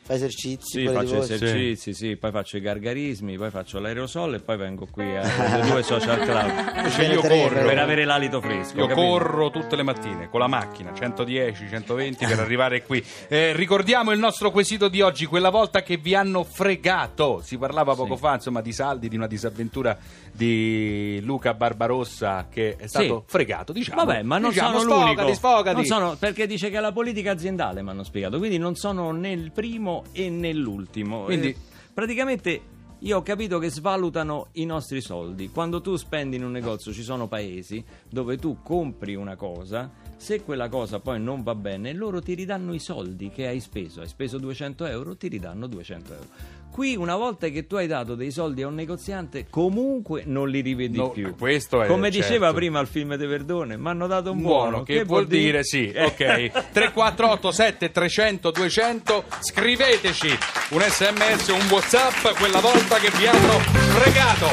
Fai 0.09 0.15
esercizi, 0.17 0.79
Sì, 0.79 0.87
faccio 0.91 1.21
esercizi, 1.21 1.93
sì, 1.93 2.15
poi 2.15 2.31
faccio 2.31 2.57
i 2.57 2.61
gargarismi, 2.61 3.37
poi 3.37 3.51
faccio 3.51 3.77
l'aerosol 3.79 4.33
e 4.33 4.39
poi 4.39 4.57
vengo 4.57 4.87
qui 4.89 5.15
a 5.15 5.21
due 5.69 5.83
social 5.83 6.19
club 6.21 6.51
Invece 6.77 7.03
io 7.05 7.21
tre, 7.21 7.41
corro 7.43 7.65
per 7.67 7.77
avere 7.77 8.05
l'alito 8.05 8.41
fresco. 8.41 8.77
Io 8.79 8.87
capito? 8.87 9.07
corro 9.07 9.49
tutte 9.51 9.75
le 9.75 9.83
mattine 9.83 10.27
con 10.29 10.39
la 10.39 10.47
macchina 10.47 10.91
110, 10.93 11.67
120 11.69 12.25
per 12.25 12.39
arrivare 12.39 12.81
qui. 12.83 13.03
Eh, 13.27 13.53
ricordiamo 13.53 14.11
il 14.11 14.17
nostro 14.17 14.49
quesito 14.49 14.87
di 14.87 15.01
oggi, 15.01 15.27
quella 15.27 15.51
volta 15.51 15.83
che 15.83 15.97
vi 15.97 16.15
hanno 16.15 16.43
fregato. 16.43 17.41
Si 17.43 17.57
parlava 17.59 17.93
poco 17.93 18.15
Sì. 18.15 18.21
fa, 18.21 18.33
insomma, 18.33 18.61
di 18.61 18.73
saldi, 18.73 19.09
di 19.09 19.15
una 19.15 19.27
disavventura 19.27 19.95
di 20.31 21.19
Luca 21.21 21.53
Barbarossa 21.53 22.47
che 22.49 22.75
è 22.77 22.87
stato 22.87 23.23
Sì. 23.27 23.31
fregato, 23.31 23.73
diciamo. 23.73 24.03
Vabbè, 24.05 24.23
ma 24.23 24.37
non 24.39 24.49
Diciamo, 24.49 24.79
sono 24.79 24.91
sfogati, 24.91 25.15
l'unico. 25.15 25.33
sfogati. 25.35 25.75
Non 25.75 25.85
sono- 25.85 26.15
perché 26.17 26.47
dice 26.47 26.69
che 26.71 26.77
è 26.77 26.79
la 26.79 26.91
politica 26.91 27.31
aziendale, 27.31 27.83
mi 27.83 27.89
hanno 27.89 28.03
spiegato. 28.03 28.37
Quindi 28.39 28.57
non 28.57 28.75
sono 28.75 29.11
né 29.11 29.31
il 29.31 29.51
primo 29.51 29.98
e 30.11 30.29
né 30.29 30.53
l'ultimo. 30.53 31.25
Quindi- 31.25 31.49
Eh, 31.49 31.55
praticamente 31.93 32.61
io 32.99 33.17
ho 33.17 33.21
capito 33.21 33.59
che 33.59 33.69
svalutano 33.69 34.47
i 34.53 34.65
nostri 34.65 34.99
soldi. 35.01 35.49
Quando 35.49 35.79
tu 35.81 35.95
spendi 35.95 36.35
in 36.35 36.43
un 36.43 36.51
negozio 36.51 36.91
ci 36.91 37.01
sono 37.03 37.27
paesi 37.27 37.83
dove 38.09 38.37
tu 38.37 38.57
compri 38.61 39.15
una 39.15 39.35
cosa, 39.37 39.89
se 40.17 40.43
quella 40.43 40.67
cosa 40.67 40.99
poi 40.99 41.19
non 41.21 41.41
va 41.43 41.55
bene, 41.55 41.93
loro 41.93 42.21
ti 42.21 42.33
ridanno 42.33 42.73
i 42.73 42.79
soldi 42.79 43.29
che 43.29 43.47
hai 43.47 43.61
speso. 43.61 44.01
Hai 44.01 44.07
speso 44.07 44.37
200 44.37 44.85
euro, 44.85 45.15
ti 45.15 45.29
ridanno 45.29 45.65
200 45.67 46.13
euro. 46.13 46.27
Qui 46.71 46.95
una 46.95 47.15
volta 47.17 47.47
che 47.49 47.67
tu 47.67 47.75
hai 47.75 47.87
dato 47.87 48.15
dei 48.15 48.31
soldi 48.31 48.61
a 48.61 48.67
un 48.67 48.75
negoziante, 48.75 49.47
comunque 49.49 50.23
non 50.25 50.47
li 50.49 50.61
rivedi 50.61 50.97
No, 50.97 51.09
più. 51.09 51.35
questo 51.35 51.81
è 51.81 51.87
Come 51.87 52.09
certo. 52.11 52.27
diceva 52.27 52.53
prima 52.53 52.79
il 52.79 52.87
film 52.87 53.15
di 53.15 53.25
Verdone, 53.25 53.75
mi 53.75 53.87
hanno 53.89 54.07
dato 54.07 54.31
un 54.31 54.39
Buono, 54.41 54.69
buono. 54.69 54.83
che, 54.83 55.03
vuol 55.03 55.27
dire, 55.27 55.63
sì, 55.63 55.91
ok. 55.93 56.69
348 56.71 57.51
7300 57.51 58.51
200, 58.51 59.23
scriveteci 59.39 60.29
un 60.69 60.79
sms, 60.81 61.47
un 61.49 61.67
whatsapp, 61.69 62.37
quella 62.37 62.59
volta 62.61 62.95
che 62.97 63.11
vi 63.17 63.27
hanno 63.27 63.59
fregato. 63.59 64.47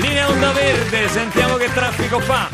Linea 0.00 0.28
Onda 0.28 0.52
Verde, 0.52 1.08
sentiamo 1.08 1.56
che 1.56 1.72
traffico 1.72 2.20
fa. 2.20 2.48